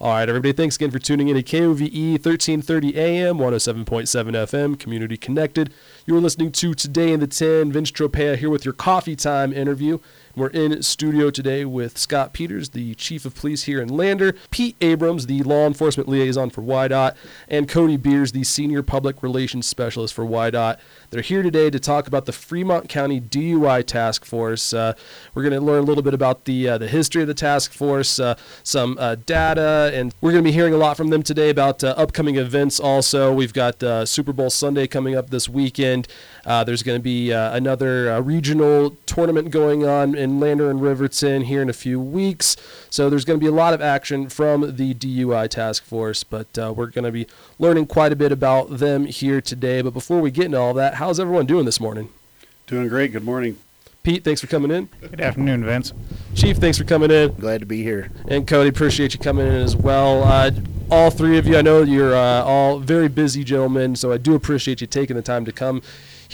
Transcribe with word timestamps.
All 0.00 0.10
right, 0.10 0.28
everybody, 0.28 0.52
thanks 0.52 0.74
again 0.74 0.90
for 0.90 0.98
tuning 0.98 1.28
in 1.28 1.36
to 1.36 1.42
KOVE 1.44 1.80
1330 1.80 2.96
AM, 2.96 3.38
107.7 3.38 3.84
FM, 3.84 4.76
community 4.76 5.16
connected. 5.16 5.72
You 6.04 6.16
are 6.16 6.20
listening 6.20 6.50
to 6.50 6.74
Today 6.74 7.12
in 7.12 7.20
the 7.20 7.28
10. 7.28 7.70
Vince 7.70 7.92
Tropea 7.92 8.36
here 8.36 8.50
with 8.50 8.64
your 8.64 8.74
coffee 8.74 9.14
time 9.14 9.52
interview. 9.52 10.00
We're 10.36 10.48
in 10.48 10.82
studio 10.82 11.30
today 11.30 11.64
with 11.64 11.96
Scott 11.96 12.32
Peters, 12.32 12.70
the 12.70 12.96
chief 12.96 13.24
of 13.24 13.36
police 13.36 13.64
here 13.64 13.80
in 13.80 13.88
Lander, 13.88 14.34
Pete 14.50 14.74
Abrams, 14.80 15.26
the 15.26 15.44
law 15.44 15.64
enforcement 15.64 16.08
liaison 16.08 16.50
for 16.50 16.60
WYDOT, 16.60 17.14
and 17.48 17.68
Cody 17.68 17.96
Beers, 17.96 18.32
the 18.32 18.42
senior 18.42 18.82
public 18.82 19.22
relations 19.22 19.68
specialist 19.68 20.12
for 20.12 20.24
WYDOT. 20.24 20.78
They're 21.10 21.22
here 21.22 21.44
today 21.44 21.70
to 21.70 21.78
talk 21.78 22.08
about 22.08 22.24
the 22.24 22.32
Fremont 22.32 22.88
County 22.88 23.20
DUI 23.20 23.86
Task 23.86 24.24
Force. 24.24 24.72
Uh, 24.72 24.94
we're 25.34 25.44
going 25.44 25.52
to 25.52 25.60
learn 25.60 25.84
a 25.84 25.86
little 25.86 26.02
bit 26.02 26.14
about 26.14 26.46
the 26.46 26.68
uh, 26.68 26.78
the 26.78 26.88
history 26.88 27.22
of 27.22 27.28
the 27.28 27.34
task 27.34 27.72
force, 27.72 28.18
uh, 28.18 28.34
some 28.64 28.96
uh, 28.98 29.14
data, 29.14 29.92
and 29.94 30.12
we're 30.20 30.32
going 30.32 30.42
to 30.42 30.48
be 30.48 30.52
hearing 30.52 30.74
a 30.74 30.78
lot 30.78 30.96
from 30.96 31.10
them 31.10 31.22
today 31.22 31.50
about 31.50 31.84
uh, 31.84 31.94
upcoming 31.96 32.34
events. 32.34 32.80
Also, 32.80 33.32
we've 33.32 33.52
got 33.52 33.80
uh, 33.84 34.04
Super 34.04 34.32
Bowl 34.32 34.50
Sunday 34.50 34.88
coming 34.88 35.14
up 35.14 35.30
this 35.30 35.48
weekend. 35.48 36.08
there's 36.44 36.82
going 36.82 36.98
to 36.98 37.02
be 37.02 37.30
another 37.30 38.20
regional 38.20 38.96
tournament 39.06 39.52
going 39.52 39.86
on 39.86 40.23
in 40.24 40.40
Lander 40.40 40.68
and 40.68 40.82
Riverton 40.82 41.42
here 41.42 41.62
in 41.62 41.68
a 41.68 41.74
few 41.74 42.00
weeks. 42.00 42.56
So 42.90 43.08
there's 43.08 43.24
going 43.24 43.38
to 43.38 43.44
be 43.44 43.48
a 43.48 43.54
lot 43.54 43.74
of 43.74 43.80
action 43.80 44.28
from 44.28 44.76
the 44.76 44.94
DUI 44.94 45.48
task 45.48 45.84
force, 45.84 46.24
but 46.24 46.48
we're 46.56 46.86
going 46.86 47.04
to 47.04 47.12
be 47.12 47.26
learning 47.58 47.86
quite 47.86 48.12
a 48.12 48.16
bit 48.16 48.32
about 48.32 48.78
them 48.78 49.06
here 49.06 49.40
today. 49.40 49.82
But 49.82 49.92
before 49.92 50.20
we 50.20 50.30
get 50.32 50.46
into 50.46 50.58
all 50.58 50.74
that, 50.74 50.94
how's 50.94 51.20
everyone 51.20 51.46
doing 51.46 51.66
this 51.66 51.78
morning? 51.78 52.08
Doing 52.66 52.88
great. 52.88 53.12
Good 53.12 53.24
morning. 53.24 53.58
Pete, 54.04 54.22
thanks 54.22 54.40
for 54.40 54.48
coming 54.48 54.70
in. 54.70 54.90
Good 55.00 55.20
afternoon, 55.20 55.64
Vince. 55.64 55.94
Chief, 56.34 56.58
thanks 56.58 56.76
for 56.76 56.84
coming 56.84 57.10
in. 57.10 57.32
Glad 57.36 57.60
to 57.60 57.66
be 57.66 57.82
here. 57.82 58.10
And 58.28 58.46
Cody, 58.46 58.68
appreciate 58.68 59.14
you 59.14 59.18
coming 59.18 59.46
in 59.46 59.54
as 59.54 59.74
well. 59.74 60.22
Uh, 60.22 60.50
all 60.90 61.10
three 61.10 61.38
of 61.38 61.46
you, 61.46 61.56
I 61.56 61.62
know 61.62 61.82
you're 61.82 62.14
uh, 62.14 62.42
all 62.42 62.78
very 62.80 63.08
busy 63.08 63.44
gentlemen, 63.44 63.96
so 63.96 64.12
I 64.12 64.18
do 64.18 64.34
appreciate 64.34 64.82
you 64.82 64.86
taking 64.86 65.16
the 65.16 65.22
time 65.22 65.46
to 65.46 65.52
come 65.52 65.80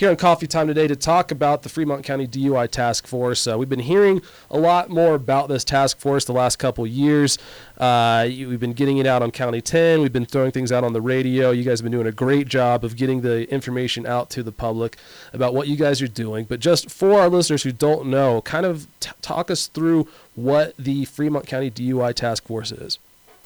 here 0.00 0.08
on 0.08 0.16
Coffee 0.16 0.46
Time 0.46 0.66
today 0.66 0.88
to 0.88 0.96
talk 0.96 1.30
about 1.30 1.62
the 1.62 1.68
Fremont 1.68 2.04
County 2.04 2.26
DUI 2.26 2.70
Task 2.70 3.06
Force. 3.06 3.46
Uh, 3.46 3.58
we've 3.58 3.68
been 3.68 3.80
hearing 3.80 4.22
a 4.50 4.58
lot 4.58 4.88
more 4.88 5.14
about 5.14 5.50
this 5.50 5.62
task 5.62 5.98
force 5.98 6.24
the 6.24 6.32
last 6.32 6.56
couple 6.56 6.86
years. 6.86 7.36
Uh, 7.76 8.24
we've 8.26 8.58
been 8.58 8.72
getting 8.72 8.96
it 8.96 9.06
out 9.06 9.20
on 9.20 9.30
County 9.30 9.60
10. 9.60 10.00
We've 10.00 10.10
been 10.10 10.24
throwing 10.24 10.52
things 10.52 10.72
out 10.72 10.84
on 10.84 10.94
the 10.94 11.02
radio. 11.02 11.50
You 11.50 11.64
guys 11.64 11.80
have 11.80 11.84
been 11.84 11.92
doing 11.92 12.06
a 12.06 12.12
great 12.12 12.48
job 12.48 12.82
of 12.82 12.96
getting 12.96 13.20
the 13.20 13.46
information 13.50 14.06
out 14.06 14.30
to 14.30 14.42
the 14.42 14.52
public 14.52 14.96
about 15.34 15.52
what 15.52 15.68
you 15.68 15.76
guys 15.76 16.00
are 16.00 16.08
doing. 16.08 16.46
But 16.46 16.60
just 16.60 16.90
for 16.90 17.20
our 17.20 17.28
listeners 17.28 17.64
who 17.64 17.72
don't 17.72 18.06
know, 18.06 18.40
kind 18.40 18.64
of 18.64 18.86
t- 19.00 19.10
talk 19.20 19.50
us 19.50 19.66
through 19.66 20.08
what 20.34 20.74
the 20.78 21.04
Fremont 21.04 21.46
County 21.46 21.70
DUI 21.70 22.14
Task 22.14 22.46
Force 22.46 22.72
is. 22.72 22.98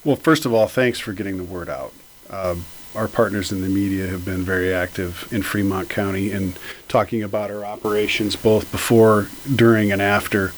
Well, 0.04 0.14
first 0.14 0.46
of 0.46 0.54
all, 0.54 0.68
thanks 0.68 1.00
for 1.00 1.14
getting 1.14 1.36
the 1.36 1.42
word 1.42 1.68
out. 1.68 1.92
Um, 2.30 2.64
our 2.94 3.08
partners 3.08 3.50
in 3.50 3.60
the 3.60 3.68
media 3.68 4.06
have 4.06 4.24
been 4.24 4.42
very 4.42 4.72
active 4.72 5.28
in 5.32 5.42
Fremont 5.42 5.88
County 5.88 6.30
in 6.30 6.54
talking 6.88 7.22
about 7.22 7.50
our 7.50 7.64
operations 7.64 8.36
both 8.36 8.70
before, 8.70 9.28
during, 9.54 9.90
and 9.90 10.00
after, 10.00 10.52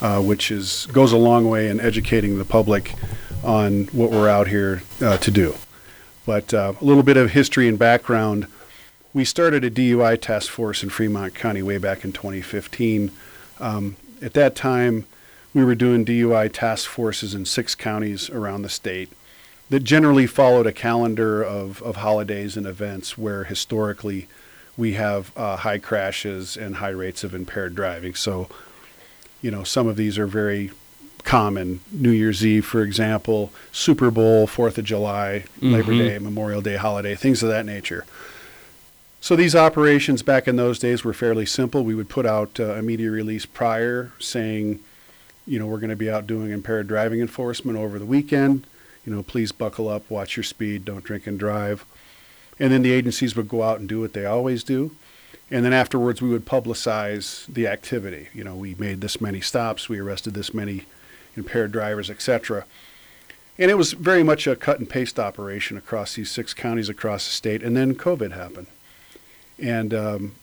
uh, 0.00 0.20
which 0.20 0.50
is 0.50 0.86
goes 0.86 1.12
a 1.12 1.16
long 1.16 1.48
way 1.48 1.68
in 1.68 1.80
educating 1.80 2.38
the 2.38 2.44
public 2.44 2.94
on 3.44 3.84
what 3.86 4.10
we're 4.10 4.28
out 4.28 4.48
here 4.48 4.82
uh, 5.00 5.16
to 5.18 5.30
do. 5.30 5.54
But 6.24 6.52
uh, 6.52 6.74
a 6.80 6.84
little 6.84 7.04
bit 7.04 7.16
of 7.16 7.30
history 7.30 7.68
and 7.68 7.78
background. 7.78 8.46
We 9.14 9.24
started 9.24 9.64
a 9.64 9.70
DUI 9.70 10.20
task 10.20 10.50
force 10.50 10.82
in 10.82 10.90
Fremont 10.90 11.34
County 11.34 11.62
way 11.62 11.78
back 11.78 12.04
in 12.04 12.12
2015. 12.12 13.10
Um, 13.60 13.96
at 14.20 14.34
that 14.34 14.54
time, 14.54 15.06
we 15.54 15.64
were 15.64 15.74
doing 15.74 16.04
DUI 16.04 16.52
task 16.52 16.90
forces 16.90 17.34
in 17.34 17.46
six 17.46 17.74
counties 17.74 18.28
around 18.28 18.62
the 18.62 18.68
state 18.68 19.10
that 19.68 19.80
generally 19.80 20.26
followed 20.26 20.66
a 20.66 20.72
calendar 20.72 21.42
of, 21.42 21.82
of 21.82 21.96
holidays 21.96 22.56
and 22.56 22.66
events 22.66 23.18
where 23.18 23.44
historically 23.44 24.28
we 24.76 24.92
have 24.92 25.36
uh, 25.36 25.56
high 25.56 25.78
crashes 25.78 26.56
and 26.56 26.76
high 26.76 26.90
rates 26.90 27.24
of 27.24 27.34
impaired 27.34 27.74
driving. 27.74 28.14
So, 28.14 28.48
you 29.42 29.50
know, 29.50 29.64
some 29.64 29.86
of 29.86 29.96
these 29.96 30.18
are 30.18 30.26
very 30.26 30.70
common. 31.24 31.80
New 31.90 32.10
Year's 32.10 32.46
Eve, 32.46 32.64
for 32.64 32.82
example, 32.82 33.52
Super 33.72 34.10
Bowl, 34.10 34.46
Fourth 34.46 34.78
of 34.78 34.84
July, 34.84 35.44
mm-hmm. 35.56 35.72
Labor 35.72 35.92
Day, 35.92 36.18
Memorial 36.18 36.60
Day 36.60 36.76
holiday, 36.76 37.16
things 37.16 37.42
of 37.42 37.48
that 37.48 37.66
nature. 37.66 38.04
So 39.20 39.34
these 39.34 39.56
operations 39.56 40.22
back 40.22 40.46
in 40.46 40.54
those 40.54 40.78
days 40.78 41.02
were 41.02 41.14
fairly 41.14 41.46
simple. 41.46 41.82
We 41.82 41.96
would 41.96 42.08
put 42.08 42.26
out 42.26 42.60
uh, 42.60 42.74
a 42.74 42.82
media 42.82 43.10
release 43.10 43.44
prior 43.44 44.12
saying, 44.20 44.78
you 45.46 45.58
know, 45.58 45.66
we're 45.66 45.80
going 45.80 45.90
to 45.90 45.96
be 45.96 46.10
out 46.10 46.28
doing 46.28 46.52
impaired 46.52 46.86
driving 46.86 47.20
enforcement 47.20 47.76
over 47.76 47.98
the 47.98 48.06
weekend 48.06 48.66
you 49.06 49.14
know, 49.14 49.22
please 49.22 49.52
buckle 49.52 49.88
up, 49.88 50.10
watch 50.10 50.36
your 50.36 50.44
speed, 50.44 50.84
don't 50.84 51.04
drink 51.04 51.26
and 51.26 51.38
drive. 51.38 51.86
And 52.58 52.72
then 52.72 52.82
the 52.82 52.92
agencies 52.92 53.36
would 53.36 53.48
go 53.48 53.62
out 53.62 53.78
and 53.78 53.88
do 53.88 54.00
what 54.00 54.12
they 54.12 54.26
always 54.26 54.64
do. 54.64 54.96
And 55.50 55.64
then 55.64 55.72
afterwards, 55.72 56.20
we 56.20 56.28
would 56.28 56.44
publicize 56.44 57.46
the 57.46 57.68
activity. 57.68 58.28
You 58.34 58.42
know, 58.42 58.56
we 58.56 58.74
made 58.74 59.00
this 59.00 59.20
many 59.20 59.40
stops, 59.40 59.88
we 59.88 60.00
arrested 60.00 60.34
this 60.34 60.52
many 60.52 60.84
impaired 61.36 61.70
drivers, 61.70 62.10
etc. 62.10 62.64
And 63.58 63.70
it 63.70 63.74
was 63.74 63.92
very 63.92 64.24
much 64.24 64.46
a 64.46 64.56
cut 64.56 64.80
and 64.80 64.88
paste 64.88 65.20
operation 65.20 65.76
across 65.76 66.14
these 66.14 66.30
six 66.30 66.52
counties 66.52 66.88
across 66.88 67.26
the 67.26 67.32
state. 67.32 67.62
And 67.62 67.76
then 67.76 67.94
COVID 67.94 68.32
happened, 68.32 68.66
and 69.58 69.94
um, 69.94 70.34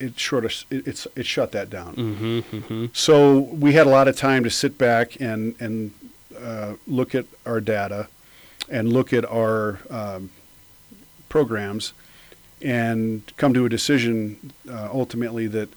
it 0.00 0.18
sort 0.18 0.44
of 0.44 0.52
it, 0.70 0.86
it's 0.86 1.06
it 1.14 1.24
shut 1.24 1.52
that 1.52 1.70
down. 1.70 1.94
Mm-hmm, 1.94 2.56
mm-hmm. 2.56 2.86
So 2.92 3.38
we 3.38 3.74
had 3.74 3.86
a 3.86 3.90
lot 3.90 4.08
of 4.08 4.16
time 4.16 4.42
to 4.42 4.50
sit 4.50 4.76
back 4.76 5.20
and 5.20 5.54
and 5.60 5.92
uh, 6.42 6.76
look 6.86 7.14
at 7.14 7.26
our 7.46 7.60
data 7.60 8.08
and 8.70 8.92
look 8.92 9.12
at 9.12 9.24
our 9.24 9.80
um, 9.90 10.30
programs 11.28 11.92
and 12.60 13.32
come 13.36 13.54
to 13.54 13.64
a 13.64 13.68
decision 13.68 14.52
uh, 14.70 14.88
ultimately 14.92 15.46
that 15.46 15.68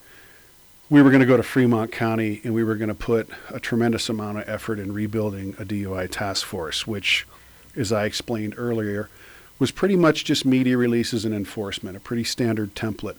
we 0.89 1.01
were 1.01 1.09
going 1.09 1.21
to 1.21 1.25
go 1.25 1.37
to 1.37 1.43
Fremont 1.43 1.91
County 1.91 2.41
and 2.43 2.53
we 2.53 2.63
were 2.63 2.75
going 2.75 2.89
to 2.89 2.93
put 2.95 3.27
a 3.49 3.59
tremendous 3.59 4.07
amount 4.07 4.37
of 4.37 4.47
effort 4.47 4.79
in 4.79 4.93
rebuilding 4.93 5.55
a 5.57 5.65
DUI 5.65 6.09
task 6.09 6.45
force, 6.45 6.85
which, 6.85 7.25
as 7.75 7.91
I 7.91 8.05
explained 8.05 8.53
earlier, 8.57 9.09
was 9.57 9.71
pretty 9.71 9.95
much 9.95 10.25
just 10.25 10.45
media 10.45 10.77
releases 10.77 11.25
and 11.25 11.33
enforcement, 11.33 11.97
a 11.97 11.99
pretty 11.99 12.23
standard 12.23 12.75
template 12.75 13.17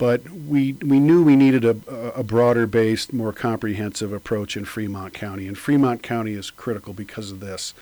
but 0.00 0.30
we 0.30 0.72
we 0.82 0.98
knew 0.98 1.22
we 1.22 1.36
needed 1.36 1.62
a, 1.62 1.76
a 2.16 2.22
broader 2.24 2.66
based, 2.66 3.12
more 3.12 3.34
comprehensive 3.34 4.14
approach 4.14 4.56
in 4.56 4.64
Fremont 4.64 5.12
County, 5.12 5.46
and 5.46 5.58
Fremont 5.58 6.02
County 6.02 6.32
is 6.32 6.50
critical 6.50 6.94
because 6.94 7.30
of 7.30 7.40
this. 7.40 7.74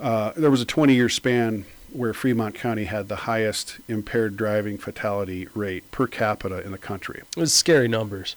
Uh, 0.00 0.32
there 0.36 0.50
was 0.50 0.60
a 0.60 0.64
20 0.64 0.92
year 0.94 1.08
span 1.08 1.64
where 1.92 2.12
Fremont 2.12 2.56
County 2.56 2.84
had 2.86 3.08
the 3.08 3.16
highest 3.16 3.78
impaired 3.86 4.36
driving 4.36 4.76
fatality 4.76 5.46
rate 5.54 5.88
per 5.92 6.08
capita 6.08 6.60
in 6.60 6.72
the 6.72 6.78
country. 6.78 7.22
It 7.36 7.40
was 7.40 7.54
scary 7.54 7.86
numbers. 7.86 8.34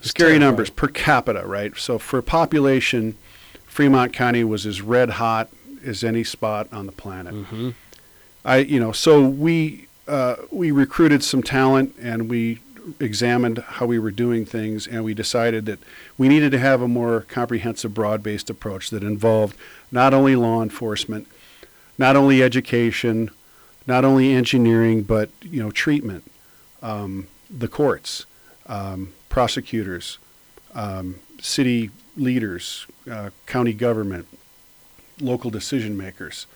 scary 0.00 0.30
terrifying. 0.30 0.40
numbers 0.40 0.70
per 0.70 0.88
capita, 0.88 1.46
right? 1.46 1.76
So 1.76 1.98
for 1.98 2.22
population, 2.22 3.18
Fremont 3.66 4.14
County 4.14 4.44
was 4.44 4.64
as 4.64 4.80
red 4.80 5.10
hot 5.10 5.50
as 5.84 6.02
any 6.02 6.24
spot 6.24 6.72
on 6.72 6.86
the 6.86 6.92
planet. 6.92 7.34
Mm-hmm. 7.34 7.70
I, 8.46 8.58
you 8.58 8.80
know, 8.80 8.92
so 8.92 9.20
we 9.20 9.88
uh, 10.06 10.36
we 10.50 10.70
recruited 10.70 11.22
some 11.22 11.42
talent 11.42 11.94
and 12.00 12.28
we 12.28 12.60
examined 13.00 13.58
how 13.58 13.86
we 13.86 13.98
were 13.98 14.10
doing 14.10 14.44
things 14.44 14.86
and 14.86 15.02
we 15.04 15.14
decided 15.14 15.64
that 15.66 15.78
we 16.18 16.28
needed 16.28 16.52
to 16.52 16.58
have 16.58 16.82
a 16.82 16.88
more 16.88 17.22
comprehensive 17.22 17.94
broad-based 17.94 18.50
approach 18.50 18.90
that 18.90 19.02
involved 19.02 19.56
not 19.90 20.12
only 20.12 20.36
law 20.36 20.62
enforcement 20.62 21.26
not 21.96 22.14
only 22.14 22.42
education 22.42 23.30
not 23.86 24.04
only 24.04 24.34
engineering 24.34 25.02
but 25.02 25.30
you 25.40 25.62
know 25.62 25.70
treatment 25.70 26.30
um, 26.82 27.26
the 27.48 27.68
courts 27.68 28.26
um, 28.66 29.14
prosecutors 29.30 30.18
um, 30.74 31.16
city 31.40 31.90
leaders 32.16 32.86
uh, 33.10 33.30
county 33.46 33.72
government 33.72 34.28
local 35.20 35.50
decision 35.50 35.96
makers 35.96 36.46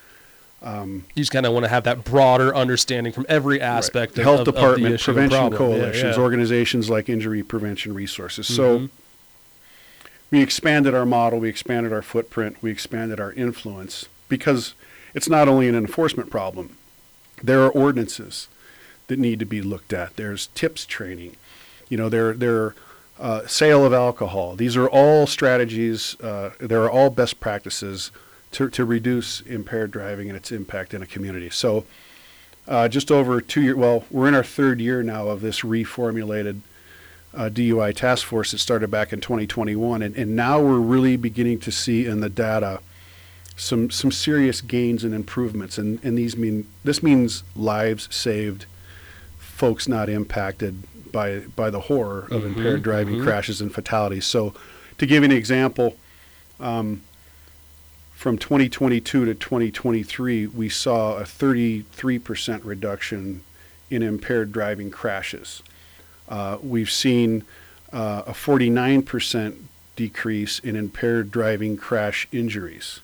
um, 0.62 1.05
you 1.14 1.22
just 1.22 1.31
kind 1.31 1.46
of 1.46 1.52
want 1.52 1.64
to 1.64 1.69
have 1.69 1.84
that 1.84 2.05
broader 2.05 2.55
understanding 2.55 3.12
from 3.12 3.26
every 3.28 3.60
aspect. 3.60 4.16
Right. 4.16 4.25
Health 4.25 4.40
of, 4.40 4.55
department, 4.55 4.96
of 4.96 5.00
prevention 5.00 5.52
coalitions, 5.52 6.02
yeah, 6.02 6.10
yeah. 6.10 6.19
organizations 6.19 6.90
like 6.90 7.08
Injury 7.08 7.43
Prevention 7.43 7.94
Resources. 7.94 8.46
Mm-hmm. 8.46 8.87
So 8.87 8.88
we 10.31 10.43
expanded 10.43 10.94
our 10.94 11.06
model, 11.06 11.38
we 11.38 11.49
expanded 11.49 11.93
our 11.93 12.02
footprint, 12.02 12.56
we 12.60 12.70
expanded 12.70 13.20
our 13.20 13.32
influence 13.32 14.08
because 14.28 14.75
it's 15.14 15.28
not 15.28 15.49
only 15.49 15.69
an 15.69 15.75
enforcement 15.75 16.31
problem. 16.31 16.76
There 17.43 17.62
are 17.62 17.70
ordinances 17.70 18.49
that 19.06 19.19
need 19.19 19.38
to 19.38 19.46
be 19.46 19.62
looked 19.62 19.93
at. 19.93 20.16
There's 20.16 20.49
TIPS 20.49 20.87
training. 20.87 21.37
You 21.88 21.96
know, 21.96 22.08
there 22.08 22.34
there 22.34 22.75
uh, 23.19 23.46
sale 23.46 23.84
of 23.84 23.93
alcohol. 23.93 24.56
These 24.56 24.76
are 24.76 24.88
all 24.88 25.26
strategies. 25.26 26.20
Uh, 26.20 26.50
there 26.58 26.82
are 26.82 26.90
all 26.90 27.10
best 27.10 27.40
practices 27.40 28.10
to, 28.52 28.68
to 28.70 28.84
reduce 28.84 29.40
impaired 29.42 29.90
driving 29.90 30.28
and 30.28 30.36
its 30.36 30.50
impact 30.52 30.94
in 30.94 31.02
a 31.02 31.06
community. 31.06 31.50
So, 31.50 31.84
uh, 32.66 32.88
just 32.88 33.10
over 33.10 33.40
two 33.40 33.62
years, 33.62 33.76
well, 33.76 34.04
we're 34.10 34.28
in 34.28 34.34
our 34.34 34.44
third 34.44 34.80
year 34.80 35.02
now 35.02 35.28
of 35.28 35.40
this 35.40 35.60
reformulated 35.60 36.60
uh, 37.34 37.48
DUI 37.48 37.94
task 37.94 38.26
force 38.26 38.52
that 38.52 38.58
started 38.58 38.90
back 38.90 39.12
in 39.12 39.20
2021. 39.20 40.02
And, 40.02 40.16
and 40.16 40.36
now 40.36 40.60
we're 40.60 40.78
really 40.78 41.16
beginning 41.16 41.60
to 41.60 41.70
see 41.70 42.04
in 42.06 42.20
the 42.20 42.28
data 42.28 42.80
some 43.56 43.90
some 43.90 44.12
serious 44.12 44.60
gains 44.60 45.02
and 45.02 45.12
improvements, 45.12 45.78
and 45.78 45.98
and 46.04 46.16
these 46.16 46.36
mean 46.36 46.68
this 46.84 47.02
means 47.02 47.42
lives 47.56 48.08
saved, 48.14 48.66
folks 49.38 49.88
not 49.88 50.08
impacted 50.08 50.84
by 51.10 51.40
by 51.56 51.68
the 51.68 51.80
horror 51.80 52.28
of 52.30 52.42
Mhm, 52.42 52.46
impaired 52.46 52.82
driving 52.82 53.16
mhm. 53.16 53.24
crashes 53.24 53.60
and 53.60 53.74
fatalities. 53.74 54.26
So, 54.26 54.54
to 54.98 55.06
give 55.06 55.22
you 55.22 55.30
an 55.30 55.32
example, 55.36 55.96
um, 56.60 57.02
from 58.19 58.37
2022 58.37 59.26
to 59.26 59.32
2023, 59.32 60.49
we 60.49 60.69
saw 60.69 61.19
a 61.19 61.23
33% 61.23 62.65
reduction 62.65 63.43
in 63.91 64.03
impaired 64.03 64.50
driving 64.50 64.91
crashes. 64.91 65.62
Uh, 66.29 66.59
we've 66.61 66.91
seen 66.91 67.44
uh, 67.93 68.25
a 68.26 68.32
49% 68.32 69.56
decrease 69.94 70.59
in 70.59 70.75
impaired 70.75 71.31
driving 71.31 71.76
crash 71.76 72.26
injuries. 72.32 72.99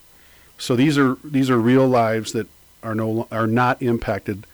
So 0.57 0.75
these 0.75 0.97
are 0.97 1.17
these 1.23 1.49
are 1.49 1.59
real 1.59 1.87
lives 1.87 2.33
that 2.33 2.47
are 2.83 2.93
no 2.93 3.25
are 3.31 3.47
not 3.47 3.81
impacted 3.81 4.45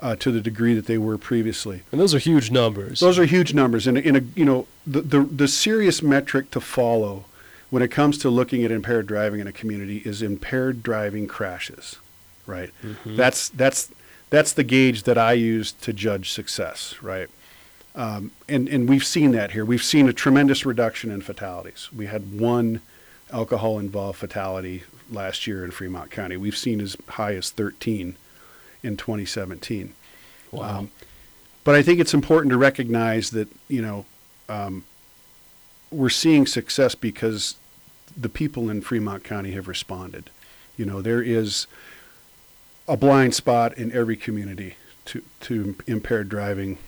uh, 0.00 0.16
to 0.16 0.32
the 0.32 0.40
degree 0.40 0.72
that 0.72 0.86
they 0.86 0.96
were 0.96 1.18
previously. 1.18 1.82
And 1.92 2.00
those 2.00 2.14
are 2.14 2.18
huge 2.18 2.50
numbers. 2.50 3.00
Those 3.00 3.18
are 3.18 3.26
huge 3.26 3.52
numbers, 3.52 3.86
and 3.86 3.98
in 3.98 4.16
a 4.16 4.20
you 4.34 4.46
know 4.46 4.66
the, 4.86 5.02
the 5.02 5.20
the 5.20 5.48
serious 5.48 6.02
metric 6.02 6.50
to 6.52 6.62
follow 6.62 7.26
when 7.70 7.82
it 7.82 7.88
comes 7.88 8.18
to 8.18 8.30
looking 8.30 8.64
at 8.64 8.70
impaired 8.70 9.06
driving 9.06 9.40
in 9.40 9.46
a 9.46 9.52
community 9.52 9.98
is 10.04 10.22
impaired 10.22 10.82
driving 10.82 11.26
crashes, 11.26 11.96
right? 12.46 12.70
That's 13.16 13.48
that's 13.50 13.90
that's 14.30 14.52
the 14.52 14.64
gauge 14.64 15.04
that 15.04 15.18
I 15.18 15.32
use 15.32 15.72
to 15.72 15.92
judge 15.92 16.30
success, 16.30 16.94
right? 17.02 17.28
Um, 17.94 18.30
and 18.48 18.68
and 18.68 18.88
we've 18.88 19.04
seen 19.04 19.32
that 19.32 19.52
here. 19.52 19.64
We've 19.64 19.82
seen 19.82 20.08
a 20.08 20.12
tremendous 20.12 20.64
reduction 20.64 21.10
in 21.10 21.20
fatalities. 21.20 21.88
We 21.94 22.06
had 22.06 22.38
one 22.38 22.80
alcohol 23.32 23.78
involved 23.78 24.18
fatality 24.18 24.84
last 25.10 25.46
year 25.46 25.64
in 25.64 25.70
Fremont 25.70 26.10
County. 26.10 26.36
We've 26.36 26.56
seen 26.56 26.80
as 26.80 26.96
high 27.08 27.34
as 27.34 27.50
13 27.50 28.16
in 28.82 28.96
2017. 28.96 29.94
wow. 30.52 30.78
Um, 30.78 30.90
but 31.64 31.74
I 31.74 31.82
think 31.82 32.00
it's 32.00 32.14
important 32.14 32.50
to 32.52 32.56
recognize 32.56 33.30
that 33.30 33.48
you 33.68 33.82
know 33.82 34.06
um, 34.48 34.84
we're 35.90 36.08
seeing 36.10 36.46
success 36.46 36.94
because 36.94 37.56
the 38.16 38.28
people 38.28 38.68
in 38.68 38.80
Fremont 38.80 39.24
County 39.24 39.52
have 39.52 39.68
responded. 39.68 40.30
You 40.76 40.84
know, 40.84 41.02
there 41.02 41.22
is 41.22 41.66
a 42.86 42.96
blind 42.96 43.34
spot 43.34 43.76
in 43.76 43.92
every 43.92 44.16
community 44.16 44.76
to 45.06 45.22
to 45.40 45.76
impaired 45.86 46.28
driving, 46.28 46.78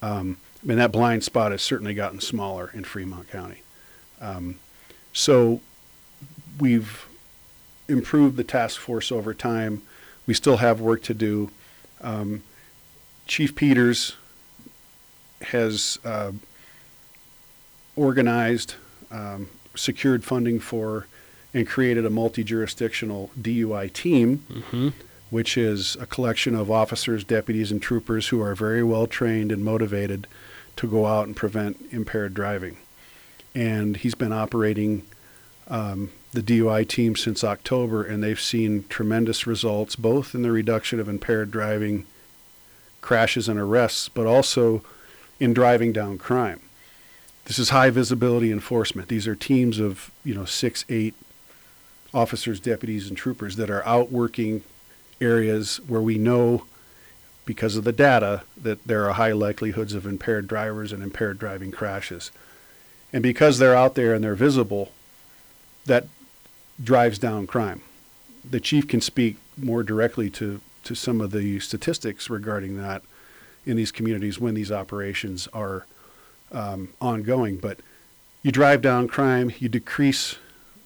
um, 0.00 0.36
and 0.68 0.78
that 0.78 0.92
blind 0.92 1.24
spot 1.24 1.52
has 1.52 1.62
certainly 1.62 1.94
gotten 1.94 2.20
smaller 2.20 2.70
in 2.74 2.84
Fremont 2.84 3.28
County. 3.30 3.62
Um, 4.20 4.58
so 5.12 5.60
we've 6.58 7.06
improved 7.88 8.36
the 8.36 8.44
task 8.44 8.80
force 8.80 9.10
over 9.12 9.34
time. 9.34 9.82
We 10.26 10.34
still 10.34 10.58
have 10.58 10.80
work 10.80 11.02
to 11.04 11.14
do. 11.14 11.50
Um, 12.00 12.42
Chief 13.26 13.54
Peters 13.54 14.16
has 15.42 15.98
uh, 16.04 16.32
organized, 17.96 18.74
um, 19.10 19.48
secured 19.74 20.24
funding 20.24 20.58
for, 20.58 21.06
and 21.54 21.66
created 21.66 22.06
a 22.06 22.10
multi-jurisdictional 22.10 23.30
DUI 23.40 23.92
team, 23.92 24.38
hmm 24.70 24.88
which 25.32 25.56
is 25.56 25.96
a 25.96 26.04
collection 26.04 26.54
of 26.54 26.70
officers, 26.70 27.24
deputies, 27.24 27.72
and 27.72 27.80
troopers 27.80 28.28
who 28.28 28.42
are 28.42 28.54
very 28.54 28.82
well 28.82 29.06
trained 29.06 29.50
and 29.50 29.64
motivated 29.64 30.26
to 30.76 30.86
go 30.86 31.06
out 31.06 31.26
and 31.26 31.34
prevent 31.34 31.82
impaired 31.90 32.34
driving. 32.34 32.76
And 33.54 33.96
he's 33.96 34.14
been 34.14 34.34
operating 34.34 35.06
um, 35.68 36.10
the 36.32 36.42
DUI 36.42 36.86
team 36.86 37.16
since 37.16 37.42
October, 37.42 38.04
and 38.04 38.22
they've 38.22 38.38
seen 38.38 38.84
tremendous 38.90 39.46
results, 39.46 39.96
both 39.96 40.34
in 40.34 40.42
the 40.42 40.52
reduction 40.52 41.00
of 41.00 41.08
impaired 41.08 41.50
driving 41.50 42.04
crashes 43.00 43.48
and 43.48 43.58
arrests, 43.58 44.10
but 44.10 44.26
also 44.26 44.82
in 45.40 45.54
driving 45.54 45.92
down 45.94 46.18
crime. 46.18 46.60
This 47.44 47.58
is 47.58 47.70
high 47.70 47.90
visibility 47.90 48.52
enforcement. 48.52 49.08
These 49.08 49.26
are 49.26 49.34
teams 49.34 49.78
of, 49.78 50.10
you 50.24 50.34
know, 50.34 50.44
six, 50.44 50.84
eight 50.88 51.14
officers, 52.14 52.60
deputies, 52.60 53.08
and 53.08 53.16
troopers 53.16 53.56
that 53.56 53.70
are 53.70 53.84
out 53.86 54.12
working 54.12 54.62
areas 55.20 55.80
where 55.86 56.00
we 56.00 56.18
know, 56.18 56.64
because 57.44 57.76
of 57.76 57.84
the 57.84 57.92
data, 57.92 58.42
that 58.56 58.86
there 58.86 59.08
are 59.08 59.14
high 59.14 59.32
likelihoods 59.32 59.94
of 59.94 60.06
impaired 60.06 60.46
drivers 60.46 60.92
and 60.92 61.02
impaired 61.02 61.38
driving 61.38 61.70
crashes. 61.70 62.30
And 63.12 63.22
because 63.22 63.58
they're 63.58 63.76
out 63.76 63.94
there 63.94 64.14
and 64.14 64.22
they're 64.22 64.34
visible, 64.34 64.92
that 65.86 66.06
drives 66.82 67.18
down 67.18 67.46
crime. 67.46 67.82
The 68.48 68.60
chief 68.60 68.88
can 68.88 69.00
speak 69.00 69.36
more 69.56 69.82
directly 69.82 70.30
to, 70.30 70.60
to 70.84 70.94
some 70.94 71.20
of 71.20 71.30
the 71.30 71.60
statistics 71.60 72.30
regarding 72.30 72.76
that 72.78 73.02
in 73.64 73.76
these 73.76 73.92
communities 73.92 74.40
when 74.40 74.54
these 74.54 74.72
operations 74.72 75.48
are 75.52 75.86
um, 76.52 76.90
ongoing. 77.00 77.56
But 77.56 77.78
you 78.42 78.52
drive 78.52 78.82
down 78.82 79.08
crime, 79.08 79.52
you 79.58 79.68
decrease 79.68 80.36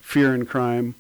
fear 0.01 0.35
in 0.35 0.47
crime. 0.47 0.95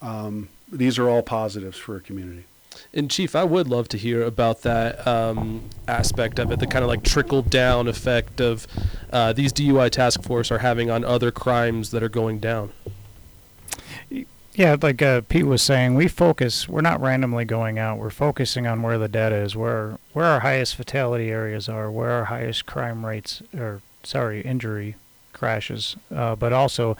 Um, 0.00 0.48
these 0.70 0.98
are 0.98 1.08
all 1.08 1.22
positives 1.22 1.76
for 1.76 1.96
a 1.96 2.00
community. 2.00 2.44
And 2.92 3.10
Chief, 3.10 3.34
I 3.34 3.44
would 3.44 3.68
love 3.68 3.88
to 3.88 3.96
hear 3.96 4.22
about 4.22 4.62
that 4.62 5.06
um, 5.06 5.68
aspect 5.88 6.38
of 6.38 6.50
it, 6.50 6.60
the 6.60 6.66
kind 6.66 6.84
of 6.84 6.88
like 6.88 7.02
trickle 7.02 7.42
down 7.42 7.88
effect 7.88 8.40
of 8.40 8.66
uh, 9.12 9.32
these 9.32 9.52
DUI 9.52 9.90
task 9.90 10.22
force 10.22 10.50
are 10.50 10.58
having 10.58 10.90
on 10.90 11.04
other 11.04 11.30
crimes 11.30 11.90
that 11.90 12.02
are 12.02 12.08
going 12.08 12.38
down. 12.38 12.72
Yeah, 14.54 14.76
like 14.82 15.00
uh, 15.00 15.20
Pete 15.22 15.46
was 15.46 15.62
saying, 15.62 15.94
we 15.94 16.08
focus. 16.08 16.68
We're 16.68 16.80
not 16.80 17.00
randomly 17.00 17.44
going 17.44 17.78
out. 17.78 17.98
We're 17.98 18.10
focusing 18.10 18.66
on 18.66 18.82
where 18.82 18.98
the 18.98 19.08
data 19.08 19.36
is, 19.36 19.54
where 19.56 19.98
where 20.12 20.26
our 20.26 20.40
highest 20.40 20.74
fatality 20.74 21.30
areas 21.30 21.68
are, 21.68 21.90
where 21.90 22.10
our 22.10 22.24
highest 22.24 22.66
crime 22.66 23.06
rates, 23.06 23.42
or 23.56 23.80
sorry, 24.02 24.40
injury 24.40 24.96
crashes. 25.32 25.96
Uh, 26.14 26.36
but 26.36 26.52
also, 26.52 26.96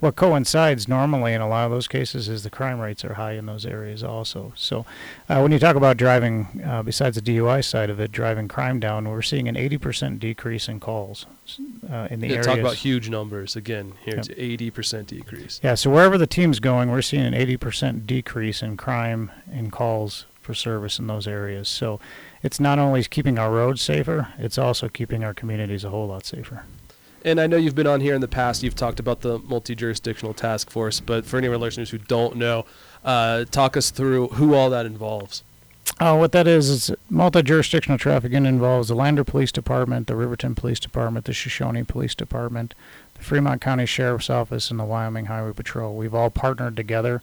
what 0.00 0.16
coincides 0.16 0.88
normally 0.88 1.32
in 1.32 1.40
a 1.40 1.48
lot 1.48 1.64
of 1.66 1.70
those 1.70 1.88
cases 1.88 2.28
is 2.28 2.42
the 2.42 2.50
crime 2.50 2.78
rates 2.80 3.04
are 3.04 3.14
high 3.14 3.32
in 3.32 3.46
those 3.46 3.64
areas 3.64 4.02
also. 4.02 4.52
So, 4.56 4.84
uh, 5.28 5.40
when 5.40 5.52
you 5.52 5.58
talk 5.58 5.76
about 5.76 5.96
driving, 5.96 6.62
uh, 6.66 6.82
besides 6.82 7.16
the 7.20 7.22
DUI 7.22 7.64
side 7.64 7.90
of 7.90 8.00
it, 8.00 8.12
driving 8.12 8.48
crime 8.48 8.80
down, 8.80 9.08
we're 9.08 9.22
seeing 9.22 9.48
an 9.48 9.54
80% 9.54 10.18
decrease 10.18 10.68
in 10.68 10.80
calls 10.80 11.26
uh, 11.90 12.08
in 12.10 12.20
the 12.20 12.26
Yeah, 12.28 12.32
areas. 12.34 12.46
talk 12.46 12.58
about 12.58 12.74
huge 12.76 13.08
numbers 13.08 13.56
again. 13.56 13.92
Here, 14.04 14.16
Yep. 14.16 14.26
it's 14.26 14.30
eighty 14.38 14.70
percent 14.70 15.08
decrease. 15.08 15.60
Yeah, 15.62 15.74
so 15.74 15.90
wherever 15.90 16.18
the 16.18 16.26
team's 16.26 16.60
going, 16.60 16.90
we're 16.90 17.02
seeing 17.02 17.24
an 17.24 17.34
80% 17.34 18.06
decrease 18.06 18.62
in 18.62 18.76
crime 18.76 19.30
and 19.50 19.70
calls 19.72 20.26
for 20.42 20.52
service 20.54 20.98
in 20.98 21.06
those 21.06 21.26
areas. 21.26 21.68
So 21.68 22.00
it's 22.42 22.60
not 22.60 22.78
only 22.78 23.02
keeping 23.04 23.38
our 23.38 23.50
roads 23.50 23.80
safer, 23.80 24.28
it's 24.38 24.58
also 24.58 24.88
keeping 24.90 25.24
our 25.24 25.32
communities 25.32 25.84
a 25.84 25.90
whole 25.90 26.08
lot 26.08 26.26
safer. 26.26 26.64
And 27.24 27.40
I 27.40 27.46
know 27.46 27.56
you've 27.56 27.74
been 27.74 27.86
on 27.86 28.02
here 28.02 28.14
in 28.14 28.20
the 28.20 28.28
past. 28.28 28.62
You've 28.62 28.74
talked 28.74 29.00
about 29.00 29.22
the 29.22 29.38
multi-jurisdictional 29.38 30.34
task 30.34 30.68
force, 30.70 31.00
but 31.00 31.24
for 31.24 31.38
any 31.38 31.46
of 31.46 31.54
our 31.54 31.58
listeners 31.58 31.88
who 31.88 31.96
don't 31.96 32.36
know, 32.36 32.66
uh, 33.02 33.46
talk 33.46 33.78
us 33.78 33.90
through 33.90 34.28
who 34.28 34.54
all 34.54 34.68
that 34.70 34.84
involves. 34.84 35.42
Uh, 36.00 36.16
what 36.16 36.32
that 36.32 36.46
is, 36.46 36.68
is 36.68 36.90
multi-jurisdictional 37.08 37.98
trafficking 37.98 38.44
involves 38.44 38.88
the 38.88 38.94
Lander 38.94 39.24
Police 39.24 39.52
Department, 39.52 40.06
the 40.06 40.16
Riverton 40.16 40.54
Police 40.54 40.80
Department, 40.80 41.24
the 41.24 41.32
Shoshoni 41.32 41.86
Police 41.86 42.14
Department, 42.14 42.74
the 43.14 43.22
Fremont 43.22 43.62
County 43.62 43.86
Sheriff's 43.86 44.28
Office, 44.28 44.70
and 44.70 44.78
the 44.78 44.84
Wyoming 44.84 45.26
Highway 45.26 45.52
Patrol. 45.52 45.94
We've 45.94 46.14
all 46.14 46.30
partnered 46.30 46.76
together, 46.76 47.22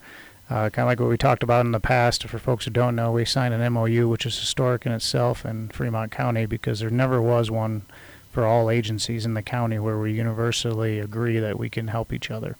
uh, 0.49 0.69
kind 0.69 0.79
of 0.79 0.87
like 0.87 0.99
what 0.99 1.09
we 1.09 1.17
talked 1.17 1.43
about 1.43 1.65
in 1.65 1.73
the 1.73 1.79
past. 1.79 2.27
For 2.27 2.39
folks 2.39 2.65
who 2.65 2.71
don't 2.71 2.95
know, 2.95 3.11
we 3.11 3.25
signed 3.25 3.53
an 3.53 3.73
MOU, 3.73 4.07
which 4.07 4.25
is 4.25 4.39
historic 4.39 4.85
in 4.85 4.93
itself 4.93 5.45
in 5.45 5.69
Fremont 5.69 6.11
County 6.11 6.45
because 6.45 6.79
there 6.79 6.89
never 6.89 7.21
was 7.21 7.51
one 7.51 7.83
for 8.31 8.45
all 8.45 8.69
agencies 8.69 9.25
in 9.25 9.33
the 9.33 9.41
county 9.41 9.77
where 9.77 9.99
we 9.99 10.13
universally 10.13 10.99
agree 10.99 11.39
that 11.39 11.59
we 11.59 11.69
can 11.69 11.87
help 11.87 12.13
each 12.13 12.31
other. 12.31 12.55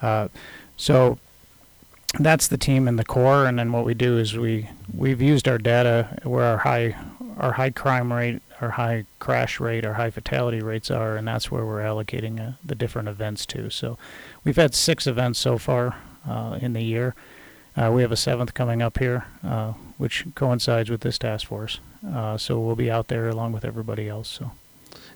Uh, 0.00 0.28
so 0.76 1.18
that's 2.18 2.48
the 2.48 2.58
team 2.58 2.88
in 2.88 2.96
the 2.96 3.04
core 3.04 3.46
and 3.46 3.58
then 3.58 3.70
what 3.70 3.84
we 3.84 3.94
do 3.94 4.18
is 4.18 4.36
we 4.36 4.68
we've 4.92 5.22
used 5.22 5.46
our 5.46 5.58
data 5.58 6.18
where 6.24 6.44
our 6.44 6.58
high 6.58 6.96
our 7.38 7.52
high 7.52 7.70
crime 7.70 8.12
rate 8.12 8.42
our 8.60 8.70
high 8.70 9.04
crash 9.20 9.60
rate 9.60 9.84
our 9.84 9.94
high 9.94 10.10
fatality 10.10 10.60
rates 10.60 10.90
are 10.90 11.16
and 11.16 11.28
that's 11.28 11.50
where 11.50 11.64
we're 11.64 11.80
allocating 11.80 12.40
uh, 12.40 12.52
the 12.64 12.74
different 12.74 13.08
events 13.08 13.46
to. 13.46 13.70
So 13.70 13.96
we've 14.42 14.56
had 14.56 14.74
six 14.74 15.06
events 15.06 15.38
so 15.38 15.56
far 15.56 15.96
uh, 16.28 16.58
in 16.60 16.72
the 16.72 16.82
year. 16.82 17.14
Uh, 17.76 17.90
we 17.94 18.02
have 18.02 18.12
a 18.12 18.16
seventh 18.16 18.54
coming 18.54 18.82
up 18.82 18.98
here 18.98 19.26
uh, 19.44 19.72
which 19.96 20.26
coincides 20.34 20.90
with 20.90 21.02
this 21.02 21.18
task 21.18 21.46
force. 21.46 21.78
Uh, 22.06 22.36
so 22.36 22.58
we'll 22.58 22.74
be 22.74 22.90
out 22.90 23.08
there 23.08 23.28
along 23.28 23.52
with 23.52 23.64
everybody 23.64 24.08
else 24.08 24.28
so 24.28 24.50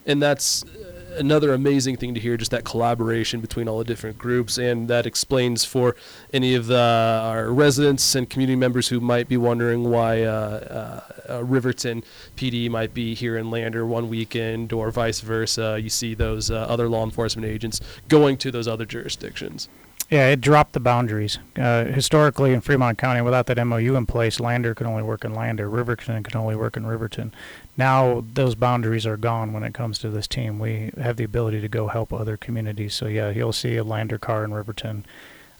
and 0.07 0.23
that's 0.23 0.65
uh, 0.65 0.95
another 1.17 1.53
amazing 1.53 1.97
thing 1.97 2.15
to 2.15 2.21
hear 2.21 2.37
just 2.37 2.51
that 2.51 2.65
collaboration 2.65 3.41
between 3.41 3.69
all 3.69 3.79
the 3.79 3.85
different 3.85 4.19
groups 4.19 4.59
and 4.59 4.89
that 4.89 5.07
explains 5.07 5.65
for 5.65 5.95
any 6.33 6.55
of 6.55 6.67
the 6.67 6.79
our 6.79 7.51
residents 7.51 8.15
and 8.15 8.29
community 8.29 8.57
members 8.57 8.89
who 8.89 9.01
might 9.01 9.29
be 9.29 9.37
wondering 9.37 9.85
why 9.91 10.23
uh, 10.23 11.03
uh, 11.29 11.35
uh, 11.35 11.45
Riverton 11.45 12.03
PD 12.37 12.69
might 12.69 12.95
be 12.95 13.15
here 13.15 13.37
in 13.37 13.51
Lander 13.51 13.87
one 13.87 14.09
weekend 14.09 14.73
or 14.73 14.91
vice 14.91 15.21
versa 15.21 15.79
you 15.81 15.91
see 15.91 16.15
those 16.15 16.51
uh, 16.51 16.55
other 16.55 16.89
law 16.89 17.05
enforcement 17.05 17.47
agents 17.47 17.81
going 18.09 18.37
to 18.39 18.51
those 18.51 18.69
other 18.69 18.85
jurisdictions 18.85 19.69
Yeah, 20.11 20.29
it 20.29 20.41
dropped 20.43 20.75
the 20.75 20.81
boundaries. 20.81 21.39
Uh, 21.57 21.87
historically, 21.87 22.53
in 22.53 22.61
Fremont 22.61 22.99
County, 22.99 23.23
without 23.23 23.47
that 23.47 23.57
MOU 23.67 23.97
in 23.97 24.05
place, 24.05 24.39
Lander 24.39 24.75
could 24.75 24.87
only 24.87 25.03
work 25.03 25.25
in 25.25 25.33
Lander, 25.33 25.69
Riverton 25.69 26.23
could 26.23 26.37
only 26.37 26.55
work 26.55 26.77
in 26.77 26.87
Riverton. 26.87 27.33
Now 27.76 28.25
those 28.35 28.54
boundaries 28.54 29.07
are 29.07 29.16
gone 29.16 29.52
when 29.52 29.62
it 29.64 29.75
comes 29.75 29.99
to 30.00 30.09
this 30.11 30.26
team. 30.28 30.59
We 30.59 30.90
have 31.00 31.16
the 31.16 31.25
ability 31.25 31.61
to 31.61 31.69
go 31.69 31.88
help 31.88 32.12
other 32.12 32.37
communities. 32.37 32.95
So 32.95 33.07
yeah, 33.07 33.31
you'll 33.31 33.52
see 33.52 33.76
a 33.76 33.85
Lander 33.85 34.19
car 34.19 34.45
in 34.45 34.54
Riverton, 34.54 35.04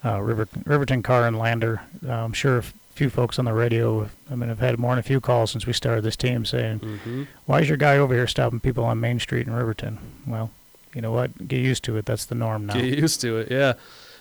uh, 0.05 0.21
River, 0.21 0.49
Riverton 0.65 1.03
car 1.03 1.27
in 1.27 1.35
Lander. 1.39 1.81
Uh, 2.07 2.13
I'm 2.13 2.33
sure 2.33 2.59
a 2.59 2.63
few 2.95 3.11
folks 3.11 3.39
on 3.41 3.45
the 3.45 3.53
radio. 3.53 4.09
I 4.31 4.37
mean, 4.37 4.49
I've 4.51 4.61
had 4.61 4.79
more 4.79 4.93
than 4.93 5.01
a 5.01 5.03
few 5.03 5.21
calls 5.21 5.51
since 5.51 5.67
we 5.67 5.73
started 5.73 6.03
this 6.05 6.17
team 6.17 6.45
saying, 6.45 6.79
Mm-hmm. 6.81 7.25
"Why 7.47 7.61
is 7.61 7.69
your 7.69 7.77
guy 7.79 7.97
over 7.99 8.15
here 8.15 8.29
stopping 8.29 8.61
people 8.61 8.85
on 8.85 9.01
Main 9.01 9.19
Street 9.19 9.47
in 9.49 9.53
Riverton?" 9.53 9.99
Well, 10.27 10.51
you 10.95 11.01
know 11.01 11.11
what? 11.11 11.49
Get 11.49 11.59
used 11.61 11.83
to 11.85 11.97
it. 11.97 12.07
That's 12.07 12.27
the 12.27 12.37
norm 12.37 12.67
now. 12.67 12.75
Get 12.75 12.85
used 12.99 13.21
to 13.23 13.39
it, 13.39 13.51
yeah. 13.51 13.73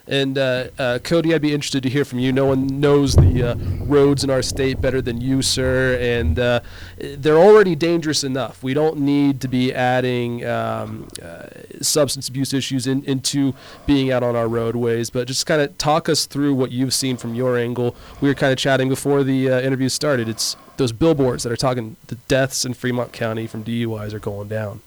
And 0.07 0.37
uh, 0.37 0.67
uh, 0.77 0.99
Cody, 1.01 1.33
I'd 1.33 1.41
be 1.41 1.53
interested 1.53 1.81
to 1.83 1.89
hear 1.89 2.03
from 2.03 2.19
you. 2.19 2.33
No 2.33 2.45
one 2.45 2.67
knows 2.81 3.15
the 3.15 3.51
uh, 3.51 3.55
roads 3.85 4.23
in 4.23 4.29
our 4.29 4.41
state 4.41 4.81
better 4.81 5.01
than 5.01 5.21
you, 5.21 5.41
sir. 5.41 5.97
And 5.99 6.37
uh, 6.37 6.59
they're 6.97 7.37
already 7.37 7.73
dangerous 7.75 8.23
enough. 8.23 8.61
We 8.61 8.73
don't 8.73 8.97
need 8.97 9.39
to 9.41 9.47
be 9.47 9.73
adding 9.73 10.45
um, 10.45 11.07
uh, 11.21 11.47
substance 11.81 12.27
abuse 12.27 12.53
issues 12.53 12.85
in, 12.85 13.03
into 13.05 13.53
being 13.85 14.11
out 14.11 14.23
on 14.23 14.35
our 14.35 14.49
roadways. 14.49 15.09
But 15.09 15.27
just 15.27 15.45
kind 15.45 15.61
of 15.61 15.77
talk 15.77 16.09
us 16.09 16.25
through 16.25 16.53
what 16.53 16.71
you've 16.71 16.93
seen 16.93 17.15
from 17.15 17.33
your 17.33 17.57
angle. 17.57 17.95
We 18.19 18.27
were 18.27 18.35
kind 18.35 18.51
of 18.51 18.59
chatting 18.59 18.89
before 18.89 19.23
the 19.23 19.49
uh, 19.49 19.61
interview 19.61 19.87
started. 19.87 20.27
It's 20.27 20.57
those 20.75 20.91
billboards 20.91 21.43
that 21.43 21.51
are 21.51 21.57
talking 21.57 21.95
the 22.07 22.15
deaths 22.27 22.65
in 22.65 22.73
Fremont 22.73 23.13
County 23.13 23.47
from 23.47 23.63
DUIs 23.63 24.11
are 24.11 24.19
going 24.19 24.49
down. 24.49 24.81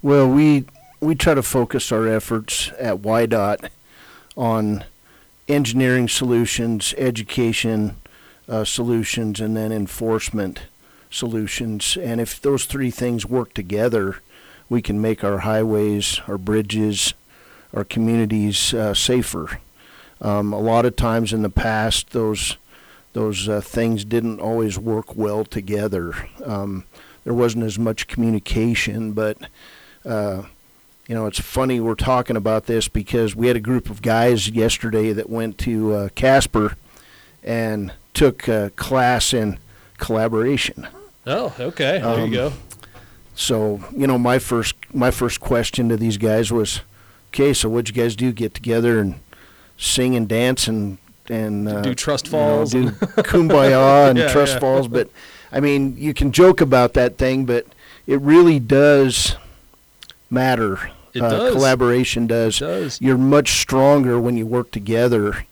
Well, 0.00 0.28
we 0.28 0.64
we 1.00 1.14
try 1.14 1.34
to 1.34 1.42
focus 1.42 1.90
our 1.92 2.06
efforts 2.06 2.70
at 2.78 2.98
WYDOT 2.98 3.68
on 4.36 4.84
engineering 5.48 6.08
solutions, 6.08 6.94
education 6.96 7.96
uh, 8.48 8.64
solutions, 8.64 9.40
and 9.40 9.56
then 9.56 9.72
enforcement 9.72 10.60
solutions. 11.10 11.96
And 11.96 12.20
if 12.20 12.40
those 12.40 12.64
three 12.64 12.90
things 12.90 13.26
work 13.26 13.54
together, 13.54 14.20
we 14.68 14.82
can 14.82 15.00
make 15.00 15.22
our 15.22 15.38
highways, 15.38 16.20
our 16.26 16.38
bridges, 16.38 17.14
our 17.74 17.84
communities 17.84 18.72
uh, 18.74 18.94
safer. 18.94 19.60
Um, 20.20 20.52
a 20.52 20.60
lot 20.60 20.86
of 20.86 20.96
times 20.96 21.32
in 21.32 21.42
the 21.42 21.50
past, 21.50 22.10
those 22.10 22.56
those 23.12 23.46
uh, 23.46 23.60
things 23.60 24.06
didn't 24.06 24.40
always 24.40 24.78
work 24.78 25.14
well 25.14 25.44
together. 25.44 26.14
Um, 26.46 26.84
there 27.24 27.34
wasn't 27.34 27.64
as 27.64 27.78
much 27.78 28.06
communication, 28.06 29.12
but 29.12 29.36
uh, 30.06 30.44
you 31.08 31.14
know, 31.14 31.26
it's 31.26 31.40
funny 31.40 31.80
we're 31.80 31.94
talking 31.94 32.36
about 32.36 32.66
this 32.66 32.88
because 32.88 33.34
we 33.36 33.46
had 33.48 33.56
a 33.56 33.60
group 33.60 33.90
of 33.90 34.02
guys 34.02 34.48
yesterday 34.48 35.12
that 35.12 35.28
went 35.28 35.58
to 35.58 35.92
uh, 35.94 36.08
Casper 36.14 36.76
and 37.42 37.92
took 38.14 38.46
a 38.48 38.70
class 38.76 39.32
in 39.34 39.58
collaboration. 39.98 40.86
Oh, 41.26 41.54
okay. 41.58 41.98
There 42.00 42.04
Um, 42.04 42.20
you 42.30 42.32
go. 42.34 42.52
So, 43.34 43.82
you 43.96 44.06
know, 44.06 44.18
my 44.18 44.38
first 44.38 44.74
my 44.92 45.10
first 45.10 45.40
question 45.40 45.88
to 45.88 45.96
these 45.96 46.18
guys 46.18 46.52
was, 46.52 46.82
"Okay, 47.30 47.52
so 47.54 47.68
what'd 47.68 47.94
you 47.94 48.02
guys 48.02 48.14
do? 48.14 48.30
Get 48.32 48.52
together 48.54 49.00
and 49.00 49.14
sing 49.78 50.14
and 50.14 50.28
dance 50.28 50.68
and 50.68 50.98
and 51.30 51.66
uh, 51.68 51.80
do 51.80 51.94
trust 51.94 52.26
you 52.26 52.32
know, 52.32 52.38
falls. 52.38 52.70
do 52.72 52.90
kumbaya 53.22 54.10
and 54.10 54.18
Yeah, 54.18 54.28
trust 54.32 54.54
yeah. 54.54 54.58
falls?" 54.60 54.86
But 54.88 55.08
I 55.50 55.60
mean, 55.60 55.96
you 55.96 56.12
can 56.12 56.30
joke 56.32 56.60
about 56.60 56.92
that 56.94 57.16
thing, 57.16 57.46
but 57.46 57.66
it 58.06 58.20
really 58.20 58.58
does 58.60 59.36
matter. 60.32 60.90
It 61.14 61.22
uh, 61.22 61.28
does. 61.28 61.52
Collaboration 61.54 62.26
does. 62.26 62.56
It 62.56 62.64
does. 62.64 63.00
You're 63.00 63.18
much 63.18 63.60
stronger 63.60 64.18
when 64.18 64.36
you 64.36 64.46
work 64.46 64.70
together. 64.70 65.44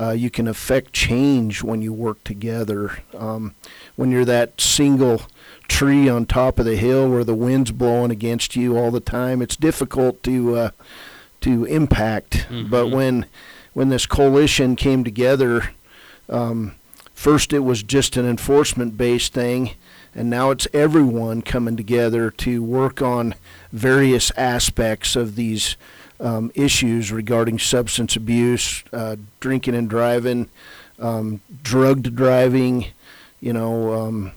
Uh, 0.00 0.10
you 0.12 0.30
can 0.30 0.46
affect 0.46 0.92
change 0.92 1.62
when 1.62 1.82
you 1.82 1.92
work 1.92 2.22
together. 2.24 2.98
Um, 3.18 3.54
when 3.96 4.10
you're 4.12 4.24
that 4.24 4.60
single 4.60 5.22
tree 5.68 6.08
on 6.08 6.26
top 6.26 6.58
of 6.58 6.64
the 6.64 6.76
hill 6.76 7.10
where 7.10 7.24
the 7.24 7.34
wind's 7.34 7.72
blowing 7.72 8.10
against 8.10 8.54
you 8.56 8.78
all 8.78 8.90
the 8.92 9.00
time, 9.00 9.42
it's 9.42 9.56
difficult 9.56 10.22
to 10.22 10.56
uh, 10.56 10.70
to 11.42 11.64
impact. 11.64 12.46
But 12.50 12.86
Mhm. 12.86 12.92
when 12.92 13.26
when 13.72 13.88
this 13.88 14.06
coalition 14.06 14.76
came 14.76 15.04
together, 15.04 15.70
um, 16.28 16.72
first 17.14 17.52
it 17.52 17.60
was 17.60 17.82
just 17.82 18.16
an 18.16 18.26
enforcement 18.26 18.96
based 18.96 19.32
thing, 19.32 19.72
and 20.14 20.28
now 20.28 20.50
it's 20.50 20.66
everyone 20.72 21.42
coming 21.42 21.76
together 21.76 22.30
to 22.30 22.62
work 22.62 23.00
on 23.00 23.34
various 23.72 24.30
aspects 24.36 25.14
of 25.14 25.36
these 25.36 25.76
um, 26.18 26.50
issues 26.54 27.12
regarding 27.12 27.58
substance 27.58 28.16
abuse, 28.16 28.84
uh, 28.92 29.16
drinking 29.40 29.74
and 29.74 29.88
driving, 29.88 30.48
um, 30.98 31.40
drugged 31.62 32.14
driving. 32.14 32.86
You 33.40 33.54
know, 33.54 33.94
um, 33.94 34.32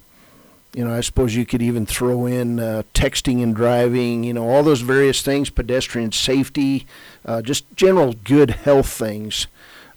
you 0.73 0.85
know. 0.85 0.93
I 0.93 1.01
suppose 1.01 1.35
you 1.35 1.45
could 1.45 1.61
even 1.61 1.85
throw 1.85 2.25
in 2.25 2.59
uh, 2.59 2.83
texting 2.93 3.43
and 3.43 3.55
driving. 3.55 4.23
You 4.23 4.33
know, 4.33 4.47
all 4.47 4.63
those 4.63 4.81
various 4.81 5.21
things, 5.21 5.49
pedestrian 5.49 6.11
safety, 6.13 6.87
uh, 7.25 7.41
just 7.41 7.65
general 7.75 8.13
good 8.23 8.51
health 8.51 8.87
things. 8.87 9.47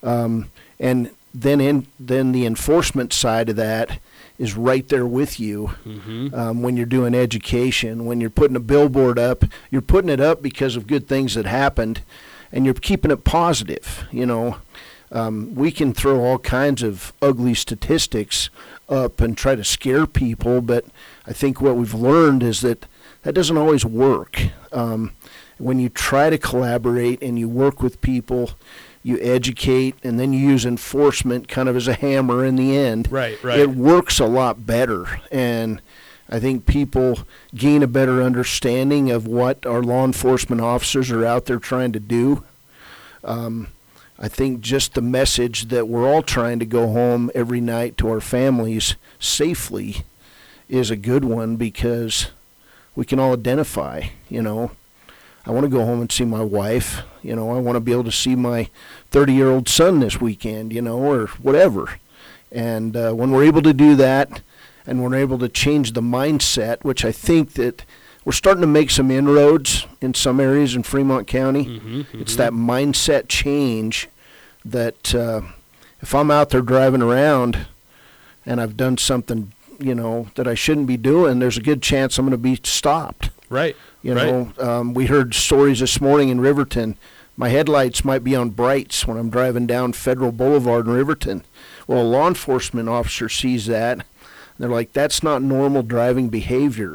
Um, 0.03 0.51
and 0.81 1.11
then 1.43 1.61
in 1.61 1.87
then 2.01 2.33
the 2.33 2.47
enforcement 2.47 3.13
side 3.13 3.49
of 3.51 3.57
that 3.57 3.99
is 4.39 4.55
right 4.55 4.87
there 4.89 5.07
with 5.07 5.39
you 5.41 5.71
Mm-hmm. 5.87 6.35
um, 6.35 6.63
when 6.63 6.77
you're 6.77 6.87
doing 6.87 7.15
education. 7.15 8.05
When 8.07 8.21
you're 8.21 8.31
putting 8.31 8.57
a 8.57 8.61
billboard 8.61 9.19
up, 9.19 9.45
you're 9.71 9.83
putting 9.83 10.11
it 10.11 10.21
up 10.21 10.43
because 10.43 10.77
of 10.77 10.87
good 10.87 11.07
things 11.09 11.35
that 11.35 11.47
happened, 11.47 12.03
and 12.53 12.65
you're 12.65 12.75
keeping 12.75 13.11
it 13.11 13.25
positive. 13.25 14.05
You 14.13 14.27
know, 14.27 14.57
um, 15.13 15.55
we 15.55 15.71
can 15.71 15.93
throw 15.93 16.21
all 16.21 16.39
kinds 16.39 16.83
of 16.83 17.13
ugly 17.23 17.55
statistics 17.55 18.51
up 18.89 19.21
and 19.21 19.37
try 19.37 19.55
to 19.57 19.65
scare 19.65 20.07
people, 20.07 20.61
but 20.61 20.85
I 21.27 21.33
think 21.33 21.61
what 21.61 21.77
we've 21.77 21.95
learned 21.95 22.43
is 22.43 22.61
that 22.61 22.87
that 23.23 23.35
doesn't 23.35 23.57
always 23.57 23.85
work. 23.85 24.41
Um, 24.73 25.13
when 25.59 25.79
you 25.81 25.89
try 25.89 26.29
to 26.31 26.37
collaborate 26.39 27.23
and 27.23 27.39
you 27.39 27.49
work 27.49 27.83
with 27.83 28.01
people, 28.03 28.51
you 29.07 29.21
educate, 29.21 29.95
and 30.03 30.19
then 30.19 30.33
you 30.33 30.41
use 30.41 30.67
enforcement 30.67 31.47
kind 31.47 31.69
of 31.69 31.77
as 31.77 31.87
a 31.87 31.95
hammer 31.95 32.45
in 32.45 32.57
the 32.57 32.77
end. 32.77 33.11
Right, 33.11 33.41
right. 33.45 33.61
it 33.61 33.71
works 33.71 34.19
a 34.19 34.27
lot 34.27 34.67
better 34.67 35.21
and 35.31 35.81
i 36.29 36.41
think 36.41 36.67
people 36.67 37.21
gain 37.55 37.85
a 37.85 37.87
better 37.87 38.21
understanding 38.21 39.13
of 39.13 39.29
what 39.29 39.65
our 39.65 39.81
law 39.81 40.05
enforcement 40.05 40.61
officers 40.61 41.09
are 41.13 41.25
out 41.25 41.45
there 41.47 41.61
trying 41.61 41.93
to 41.93 42.01
do. 42.01 42.43
Um, 43.23 43.69
i 44.19 44.27
think 44.27 44.61
just 44.61 44.95
the 44.95 45.03
message 45.03 45.67
that 45.67 45.87
we're 45.87 46.13
all 46.13 46.23
trying 46.23 46.59
to 46.59 46.67
go 46.67 46.89
home 46.89 47.31
every 47.33 47.61
night 47.61 47.97
to 47.99 48.09
our 48.11 48.21
families 48.21 48.97
safely 49.21 49.99
is 50.69 50.91
a 50.91 50.97
good 50.97 51.25
one 51.25 51.55
because 51.55 52.31
we 52.97 53.05
can 53.05 53.21
all 53.21 53.35
identify 53.35 54.09
you 54.29 54.43
know 54.43 54.73
i 55.47 55.51
want 55.51 55.65
to 55.65 55.69
go 55.71 55.85
home 55.85 56.01
and 56.01 56.11
see 56.13 56.25
my 56.25 56.43
wife 56.43 57.03
you 57.23 57.35
know 57.37 57.51
i 57.55 57.59
want 57.59 57.77
to 57.77 57.81
be 57.81 57.93
able 57.93 58.05
to 58.05 58.13
see 58.13 58.35
my 58.35 58.69
30 59.11 59.33
year 59.33 59.49
old 59.51 59.69
son 59.69 60.01
this 60.01 60.21
weekend 60.21 60.73
you 60.73 60.83
know 60.83 60.99
or 60.99 61.27
whatever 61.43 61.99
and 62.53 62.97
uh, 62.97 63.13
when 63.13 63.33
we're 63.33 63.43
able 63.45 63.61
to 63.63 63.75
do 63.75 63.97
that, 63.97 64.41
and 64.87 65.03
we're 65.03 65.17
able 65.17 65.37
to 65.41 65.49
change 65.49 65.93
the 65.93 66.01
mindset, 66.01 66.85
which 66.85 67.05
I 67.05 67.11
think 67.11 67.55
that 67.55 67.85
we're 68.25 68.33
starting 68.33 68.61
to 68.61 68.69
make 68.69 68.89
some 68.91 69.11
inroads 69.11 69.85
in 70.01 70.15
some 70.15 70.39
areas 70.39 70.77
in 70.77 70.85
Fremont 70.85 71.27
County. 71.27 71.67
Mm-hmm, 71.67 72.21
It's 72.21 72.37
that 72.37 72.53
mindset 72.53 73.27
change 73.29 74.09
that 74.65 75.13
uh, 75.13 75.41
if 76.01 76.15
I'm 76.15 76.31
out 76.31 76.51
there 76.51 76.63
driving 76.63 77.03
around 77.03 77.67
and 78.47 78.61
I've 78.61 78.77
done 78.77 78.97
something, 78.97 79.53
you 79.81 79.95
know, 79.97 80.29
that 80.37 80.47
I 80.47 80.55
shouldn't 80.55 80.87
be 80.87 80.97
doing, 80.97 81.41
there's 81.41 81.59
a 81.59 81.63
good 81.63 81.83
chance 81.83 82.17
I'm 82.17 82.27
going 82.27 82.31
to 82.31 82.39
be 82.39 82.59
stopped. 82.63 83.31
right. 83.51 83.75
You 84.07 84.15
Right. 84.15 84.27
know, 84.27 84.53
um, 84.61 84.95
we 84.95 85.07
heard 85.07 85.35
stories 85.35 85.81
this 85.81 86.01
morning 86.01 86.29
in 86.29 86.41
Riverton. 86.41 86.97
My 87.37 87.49
headlights 87.49 88.05
might 88.05 88.23
be 88.23 88.37
on 88.37 88.51
brights 88.51 89.05
when 89.05 89.17
I'm 89.17 89.31
driving 89.31 89.67
down 89.67 89.95
Federal 89.95 90.31
Boulevard 90.31 90.87
in 90.87 90.93
Riverton. 90.93 91.43
Well, 91.89 92.03
a 92.03 92.05
law 92.07 92.29
enforcement 92.29 92.89
officer 92.89 93.29
sees 93.29 93.67
that. 93.67 93.95
And 93.95 94.05
they're 94.61 94.69
like, 94.71 94.93
that's 94.93 95.25
not 95.25 95.43
normal 95.43 95.83
driving 95.83 96.29
behavior. 96.29 96.95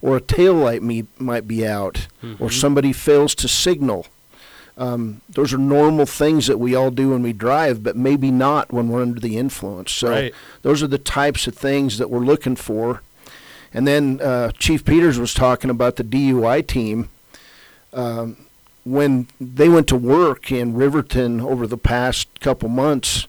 Or 0.00 0.16
a 0.16 0.22
tail 0.22 0.54
light 0.54 0.82
me, 0.82 1.04
might 1.18 1.46
be 1.46 1.66
out. 1.66 2.06
Or 2.38 2.48
Mhm. 2.48 2.52
somebody 2.58 2.94
fails 2.94 3.34
to 3.34 3.46
signal. 3.46 4.06
Um, 4.78 5.20
those 5.28 5.52
are 5.52 5.58
normal 5.58 6.06
things 6.06 6.46
that 6.46 6.58
we 6.58 6.74
all 6.74 6.90
do 6.90 7.10
when 7.10 7.22
we 7.22 7.34
drive, 7.34 7.82
but 7.82 7.94
maybe 7.94 8.30
not 8.30 8.72
when 8.72 8.88
we're 8.88 9.02
under 9.02 9.20
the 9.20 9.36
influence. 9.36 9.92
So 9.92 10.08
Right. 10.08 10.34
those 10.62 10.82
are 10.82 10.86
the 10.86 10.96
types 10.96 11.46
of 11.46 11.54
things 11.54 11.98
that 11.98 12.08
we're 12.08 12.20
looking 12.24 12.56
for. 12.56 13.02
And 13.72 13.86
then 13.86 14.20
uh, 14.20 14.50
Chief 14.52 14.84
Peters 14.84 15.18
was 15.18 15.34
talking 15.34 15.70
about 15.70 15.96
the 15.96 16.04
DUI 16.04 16.66
team. 16.66 17.10
Um, 17.92 18.46
when 18.84 19.28
they 19.40 19.68
went 19.68 19.86
to 19.88 19.96
work 19.96 20.50
in 20.50 20.74
Riverton 20.74 21.40
over 21.40 21.66
the 21.66 21.76
past 21.76 22.40
couple 22.40 22.68
months, 22.68 23.28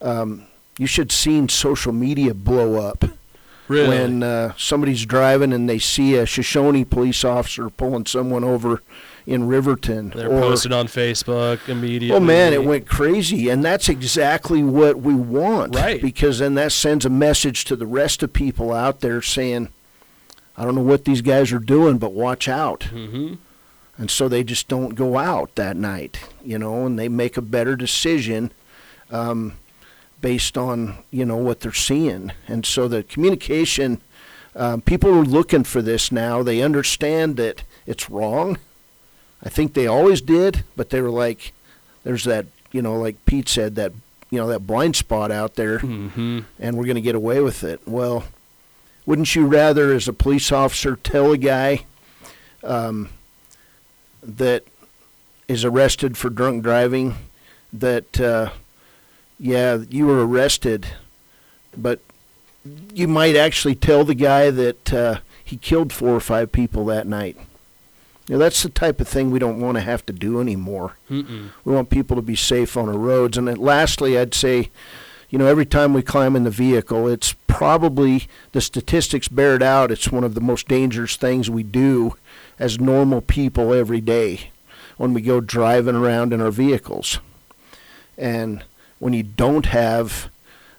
um, 0.00 0.46
you 0.78 0.86
should've 0.86 1.12
seen 1.12 1.48
social 1.48 1.92
media 1.92 2.32
blow 2.34 2.76
up 2.76 3.04
Really. 3.68 3.88
when 3.88 4.22
uh, 4.22 4.52
somebody's 4.56 5.04
driving 5.04 5.52
and 5.52 5.68
they 5.68 5.78
see 5.78 6.14
a 6.14 6.24
Shoshoni 6.24 6.88
police 6.88 7.24
officer 7.24 7.68
pulling 7.68 8.06
someone 8.06 8.44
over 8.44 8.82
in 9.26 9.46
Riverton. 9.48 10.10
They're 10.14 10.30
or- 10.30 10.40
posted 10.40 10.72
on 10.72 10.86
Facebook 10.86 11.68
immediately. 11.68 12.16
Oh 12.16 12.20
man, 12.20 12.52
it 12.52 12.64
went 12.64 12.86
crazy, 12.86 13.48
and 13.48 13.64
that's 13.64 13.88
exactly 13.88 14.62
what 14.62 14.98
we 15.00 15.14
want, 15.14 15.74
Right. 15.74 16.00
Because 16.00 16.38
then 16.38 16.54
that 16.54 16.72
sends 16.72 17.04
a 17.04 17.10
message 17.10 17.64
to 17.66 17.76
the 17.76 17.86
rest 17.86 18.22
of 18.22 18.32
people 18.32 18.72
out 18.72 19.00
there 19.00 19.20
saying, 19.22 19.68
"I 20.56 20.64
don't 20.64 20.74
know 20.76 20.82
what 20.82 21.04
these 21.04 21.22
guys 21.22 21.52
are 21.52 21.58
doing, 21.58 21.98
but 21.98 22.12
watch 22.12 22.48
out." 22.48 22.84
hmm 22.84 23.34
And 23.98 24.10
so 24.10 24.28
they 24.28 24.44
just 24.44 24.68
don't 24.68 24.94
go 24.94 25.16
out 25.18 25.54
that 25.56 25.76
night, 25.76 26.20
you 26.44 26.58
know, 26.58 26.84
and 26.86 26.98
they 26.98 27.08
make 27.08 27.36
a 27.36 27.42
better 27.42 27.74
decision 27.76 28.52
um, 29.10 29.54
based 30.20 30.56
on 30.58 30.98
you 31.10 31.24
know 31.24 31.36
what 31.38 31.60
they're 31.60 31.72
seeing. 31.72 32.30
And 32.46 32.64
so 32.66 32.88
the 32.88 33.02
communication, 33.02 34.00
um, 34.54 34.82
people 34.82 35.10
are 35.10 35.24
looking 35.24 35.64
for 35.64 35.82
this 35.82 36.12
now. 36.12 36.42
They 36.42 36.60
understand 36.62 37.36
that 37.38 37.62
it's 37.86 38.08
wrong. 38.10 38.58
I 39.42 39.48
think 39.48 39.74
they 39.74 39.86
always 39.86 40.20
did, 40.20 40.64
but 40.76 40.90
they 40.90 41.00
were 41.00 41.10
like, 41.10 41.52
"There's 42.04 42.24
that, 42.24 42.46
you 42.72 42.82
know, 42.82 42.94
like 42.98 43.24
Pete 43.26 43.48
said, 43.48 43.74
that 43.76 43.92
you 44.30 44.38
know 44.38 44.48
that 44.48 44.66
blind 44.66 44.96
spot 44.96 45.30
out 45.30 45.54
there, 45.54 45.78
hmm 45.78 46.40
and 46.58 46.76
we're 46.76 46.84
going 46.84 46.96
to 46.96 47.00
get 47.00 47.14
away 47.14 47.40
with 47.40 47.62
it." 47.62 47.80
Well, 47.86 48.24
wouldn't 49.04 49.34
you 49.36 49.46
rather, 49.46 49.92
as 49.92 50.08
a 50.08 50.12
police 50.12 50.50
officer, 50.50 50.96
tell 50.96 51.32
a 51.32 51.38
guy 51.38 51.84
um, 52.64 53.10
that 54.22 54.64
is 55.48 55.64
arrested 55.64 56.16
for 56.18 56.28
drunk 56.28 56.62
driving 56.64 57.14
that, 57.72 58.20
uh, 58.20 58.50
yeah, 59.38 59.78
you 59.88 60.06
were 60.06 60.26
arrested, 60.26 60.86
but 61.76 62.00
you 62.92 63.06
might 63.06 63.36
actually 63.36 63.76
tell 63.76 64.02
the 64.04 64.14
guy 64.14 64.50
that 64.50 64.92
uh, 64.92 65.18
he 65.44 65.56
killed 65.56 65.92
four 65.92 66.10
or 66.10 66.20
five 66.20 66.50
people 66.50 66.84
that 66.86 67.06
night. 67.06 67.36
You 68.28 68.34
know, 68.34 68.38
that's 68.38 68.62
the 68.62 68.68
type 68.68 69.00
of 69.00 69.06
thing 69.06 69.30
we 69.30 69.38
don't 69.38 69.60
want 69.60 69.76
to 69.76 69.82
have 69.82 70.04
to 70.06 70.12
do 70.12 70.40
anymore. 70.40 70.96
Mm-mm. 71.08 71.50
We 71.64 71.72
want 71.74 71.90
people 71.90 72.16
to 72.16 72.22
be 72.22 72.34
safe 72.36 72.76
on 72.76 72.88
our 72.88 72.98
roads. 72.98 73.38
And 73.38 73.46
then 73.46 73.56
lastly, 73.56 74.18
I'd 74.18 74.34
say, 74.34 74.70
you 75.30 75.38
know, 75.38 75.46
every 75.46 75.66
time 75.66 75.94
we 75.94 76.02
climb 76.02 76.34
in 76.34 76.44
the 76.44 76.50
vehicle, 76.50 77.06
it's 77.06 77.34
probably 77.46 78.28
the 78.52 78.60
statistics 78.60 79.28
bear 79.28 79.54
it 79.54 79.62
out. 79.62 79.92
It's 79.92 80.10
one 80.10 80.24
of 80.24 80.34
the 80.34 80.40
most 80.40 80.66
dangerous 80.66 81.16
things 81.16 81.48
we 81.48 81.62
do 81.62 82.16
as 82.58 82.80
normal 82.80 83.20
people 83.20 83.72
every 83.72 84.00
day 84.00 84.50
when 84.96 85.14
we 85.14 85.20
go 85.20 85.40
driving 85.40 85.94
around 85.94 86.32
in 86.32 86.40
our 86.40 86.50
vehicles. 86.50 87.20
And 88.18 88.64
when 88.98 89.12
you 89.12 89.22
don't 89.22 89.66
have 89.66 90.30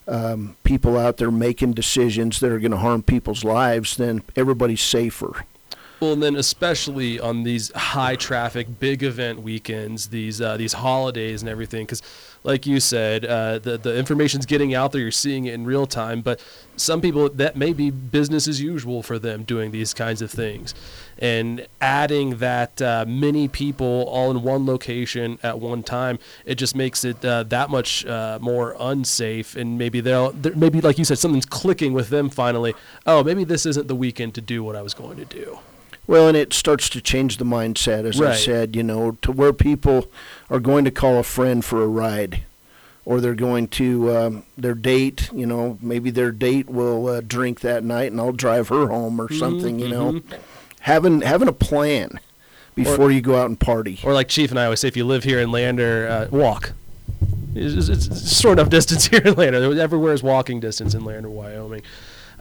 um, 0.08 0.56
people 0.64 0.98
out 0.98 1.18
there 1.18 1.32
making 1.32 1.74
decisions 1.74 2.40
that 2.40 2.52
are 2.52 2.60
going 2.60 2.72
to 2.72 2.78
harm 2.78 3.04
people's 3.04 3.44
lives, 3.44 3.98
then 3.98 4.24
everybody's 4.36 4.82
safer. 4.82 5.46
Well, 6.00 6.14
and 6.14 6.22
then 6.22 6.36
especially 6.36 7.20
on 7.20 7.42
these 7.42 7.72
high 7.74 8.16
traffic, 8.16 8.80
big 8.80 9.02
event 9.02 9.42
weekends, 9.42 10.10
these 10.10 10.40
uh, 10.40 10.56
these 10.56 10.74
holidays 10.74 11.42
and 11.42 11.50
everything, 11.50 11.86
because 11.88 12.04
like 12.44 12.68
you 12.68 12.80
said, 12.80 13.26
uh, 13.26 13.58
the 13.58 13.80
the 13.80 13.98
information's 13.98 14.46
getting 14.46 14.76
out 14.76 14.92
there. 14.92 15.02
You're 15.02 15.10
seeing 15.10 15.46
it 15.46 15.56
in 15.56 15.66
real 15.66 15.88
time. 15.88 16.22
But 16.22 16.40
some 16.76 17.02
people 17.02 17.30
that 17.30 17.56
may 17.56 17.74
be 17.74 17.90
business 17.90 18.48
as 18.48 18.62
usual 18.62 19.02
for 19.02 19.18
them 19.18 19.42
doing 19.42 19.72
these 19.72 19.96
kinds 19.96 20.22
of 20.22 20.30
things, 20.30 20.76
and 21.18 21.68
adding 21.82 22.38
that 22.38 22.80
uh, 22.80 23.06
many 23.08 23.48
people 23.48 24.06
all 24.08 24.30
in 24.30 24.44
one 24.44 24.68
location 24.68 25.40
at 25.42 25.60
one 25.60 25.82
time, 25.82 26.20
it 26.46 26.56
just 26.56 26.76
makes 26.76 27.04
it 27.04 27.26
uh, 27.26 27.42
that 27.44 27.72
much 27.72 28.06
uh, 28.06 28.38
more 28.40 28.76
unsafe. 28.80 29.56
And 29.56 29.80
maybe 29.80 30.00
they'll 30.00 30.32
maybe 30.56 30.80
like 30.80 31.00
you 31.00 31.06
said, 31.06 31.18
something's 31.18 31.48
clicking 31.48 31.94
with 31.94 32.10
them 32.10 32.30
finally. 32.30 32.76
Oh, 33.08 33.24
maybe 33.24 33.44
this 33.44 33.66
isn't 33.66 33.88
the 33.88 33.96
weekend 33.96 34.36
to 34.36 34.42
do 34.42 34.64
what 34.64 34.76
I 34.76 34.84
was 34.84 34.94
going 34.94 35.18
to 35.18 35.26
do. 35.26 35.58
Well, 36.08 36.28
and 36.30 36.38
it 36.38 36.54
starts 36.54 36.90
to 36.90 37.02
change 37.02 37.38
the 37.38 37.44
mindset, 37.46 38.06
as 38.06 38.20
I 38.22 38.26
Right. 38.26 38.38
said, 38.40 38.76
you 38.76 38.84
know, 38.84 39.18
to 39.22 39.32
where 39.32 39.52
people 39.54 40.08
are 40.50 40.60
going 40.62 40.86
to 40.86 40.92
call 40.92 41.18
a 41.20 41.24
friend 41.24 41.64
for 41.66 41.84
a 41.84 41.88
ride, 41.88 42.44
or 43.04 43.20
they're 43.20 43.36
going 43.36 43.68
to 43.70 44.16
um, 44.16 44.44
their 44.58 44.74
date. 44.74 45.30
You 45.34 45.46
know, 45.46 45.78
maybe 45.82 46.10
their 46.10 46.32
date 46.32 46.70
will 46.70 47.08
uh, 47.08 47.22
drink 47.22 47.60
that 47.60 47.84
night, 47.84 48.12
and 48.12 48.22
I'll 48.22 48.32
drive 48.32 48.70
her 48.70 48.88
home 48.88 49.20
or 49.20 49.32
something. 49.34 49.80
You 49.80 49.90
know, 49.90 50.12
Mhm. 50.14 50.24
having 50.82 51.22
having 51.22 51.50
a 51.50 51.54
plan 51.54 52.20
before 52.74 53.12
you 53.12 53.20
go 53.22 53.36
out 53.36 53.48
and 53.50 53.60
party. 53.60 54.00
Or 54.04 54.14
like 54.14 54.30
Chief 54.30 54.50
and 54.52 54.60
I 54.60 54.66
always 54.66 54.80
say, 54.80 54.88
if 54.88 54.96
you 54.96 55.04
live 55.04 55.24
here 55.26 55.40
in 55.42 55.52
Lander, 55.52 56.08
uh, 56.08 56.28
walk. 56.36 56.72
It's, 57.56 57.90
it's, 57.90 58.06
it's 58.08 58.38
sort 58.38 58.60
of 58.60 58.70
distance 58.78 59.08
here 59.08 59.22
in 59.26 59.34
Lander. 59.34 59.78
Everywhere 59.82 60.14
is 60.14 60.22
walking 60.24 60.60
distance 60.60 60.94
in 60.94 61.04
Lander, 61.04 61.30
Wyoming. 61.30 61.82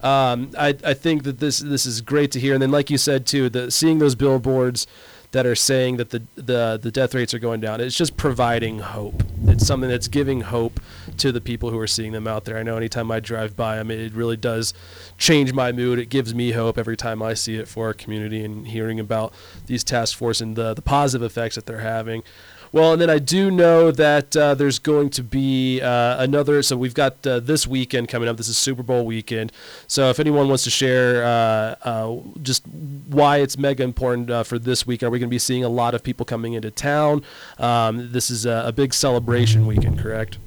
Um, 0.06 0.52
I, 0.56 0.68
I 0.84 0.94
think 0.94 1.24
that 1.24 1.40
this 1.40 1.58
this 1.58 1.84
is 1.84 2.00
great 2.00 2.30
to 2.32 2.40
hear. 2.40 2.54
And 2.54 2.62
then, 2.62 2.70
like 2.70 2.90
you 2.90 2.98
said 2.98 3.26
too, 3.26 3.48
the 3.48 3.72
seeing 3.72 3.98
those 3.98 4.14
billboards 4.14 4.86
that 5.32 5.44
are 5.44 5.56
saying 5.56 5.96
that 5.96 6.10
the, 6.10 6.22
the 6.36 6.78
the 6.80 6.92
death 6.92 7.12
rates 7.12 7.34
are 7.34 7.40
going 7.40 7.60
down, 7.60 7.80
it's 7.80 7.96
just 7.96 8.16
providing 8.16 8.78
hope. 8.78 9.24
It's 9.48 9.66
something 9.66 9.90
that's 9.90 10.06
giving 10.06 10.42
hope 10.42 10.78
to 11.16 11.32
the 11.32 11.40
people 11.40 11.70
who 11.70 11.78
are 11.80 11.88
seeing 11.88 12.12
them 12.12 12.28
out 12.28 12.44
there. 12.44 12.56
I 12.56 12.62
know 12.62 12.76
anytime 12.76 13.10
I 13.10 13.18
drive 13.18 13.56
by 13.56 13.76
them, 13.76 13.90
it 13.90 14.12
really 14.12 14.36
does 14.36 14.74
change 15.18 15.52
my 15.52 15.72
mood. 15.72 15.98
It 15.98 16.08
gives 16.08 16.32
me 16.34 16.52
hope 16.52 16.78
every 16.78 16.96
time 16.96 17.20
I 17.20 17.34
see 17.34 17.56
it 17.56 17.66
for 17.66 17.86
our 17.88 17.94
community 17.94 18.44
and 18.44 18.68
hearing 18.68 19.00
about 19.00 19.34
these 19.66 19.82
task 19.82 20.16
force 20.16 20.40
and 20.40 20.54
the, 20.54 20.72
the 20.74 20.82
positive 20.82 21.24
effects 21.26 21.56
that 21.56 21.66
they're 21.66 21.80
having. 21.80 22.22
Well, 22.72 22.92
and 22.92 23.00
then 23.00 23.10
I 23.10 23.18
do 23.18 23.50
know 23.50 23.90
that 23.90 24.36
uh, 24.36 24.54
there's 24.54 24.78
going 24.78 25.10
to 25.10 25.22
be 25.22 25.80
uh, 25.80 26.22
another. 26.22 26.62
So 26.62 26.76
we've 26.76 26.94
got 26.94 27.26
uh, 27.26 27.40
this 27.40 27.66
weekend 27.66 28.08
coming 28.08 28.28
up. 28.28 28.36
This 28.36 28.48
is 28.48 28.58
Super 28.58 28.82
Bowl 28.82 29.06
weekend. 29.06 29.52
So 29.86 30.10
if 30.10 30.20
anyone 30.20 30.48
wants 30.48 30.64
to 30.64 30.70
share 30.70 31.24
uh, 31.24 31.88
uh, 31.88 32.16
just 32.42 32.66
why 32.66 33.38
it's 33.38 33.56
mega 33.56 33.82
important 33.82 34.46
for 34.46 34.58
this 34.58 34.86
week, 34.86 35.02
are 35.02 35.10
we 35.10 35.18
going 35.18 35.28
to 35.28 35.34
be 35.34 35.38
seeing 35.38 35.64
a 35.64 35.68
lot 35.68 35.94
of 35.94 36.02
people 36.02 36.26
coming 36.26 36.52
into 36.54 36.70
town? 36.70 37.22
Um, 37.58 38.12
this 38.12 38.30
is 38.30 38.46
a, 38.46 38.64
a 38.66 38.72
big 38.72 38.92
celebration 38.92 39.66
weekend, 39.66 39.98
correct? 39.98 40.38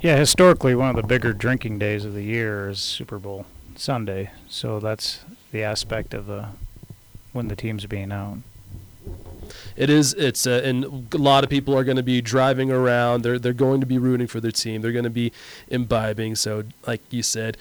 Yeah, 0.00 0.16
historically, 0.16 0.74
one 0.74 0.90
of 0.90 0.96
the 0.96 1.02
bigger 1.06 1.32
drinking 1.32 1.78
days 1.78 2.04
of 2.04 2.12
the 2.12 2.22
year 2.22 2.68
is 2.68 2.80
Super 2.80 3.18
Bowl 3.18 3.46
Sunday. 3.76 4.30
So 4.48 4.80
that's 4.80 5.20
the 5.52 5.62
aspect 5.62 6.12
of 6.12 6.26
the 6.26 6.48
when 7.32 7.48
the 7.48 7.56
team's 7.56 7.86
being 7.86 8.12
out. 8.12 8.38
It 9.76 9.90
is. 9.90 10.14
It's 10.14 10.46
uh, 10.46 10.62
and 10.64 11.12
a 11.12 11.18
lot 11.18 11.44
of 11.44 11.50
people 11.50 11.76
are 11.76 11.84
going 11.84 11.96
to 11.96 12.02
be 12.02 12.20
driving 12.20 12.70
around. 12.70 13.22
They're 13.22 13.38
they're 13.38 13.52
going 13.52 13.80
to 13.80 13.86
be 13.86 13.98
rooting 13.98 14.26
for 14.26 14.40
their 14.40 14.50
team. 14.50 14.82
They're 14.82 14.92
going 14.92 15.04
to 15.04 15.10
be 15.10 15.32
imbibing. 15.68 16.36
So, 16.36 16.64
like 16.86 17.00
you 17.10 17.22
said, 17.22 17.56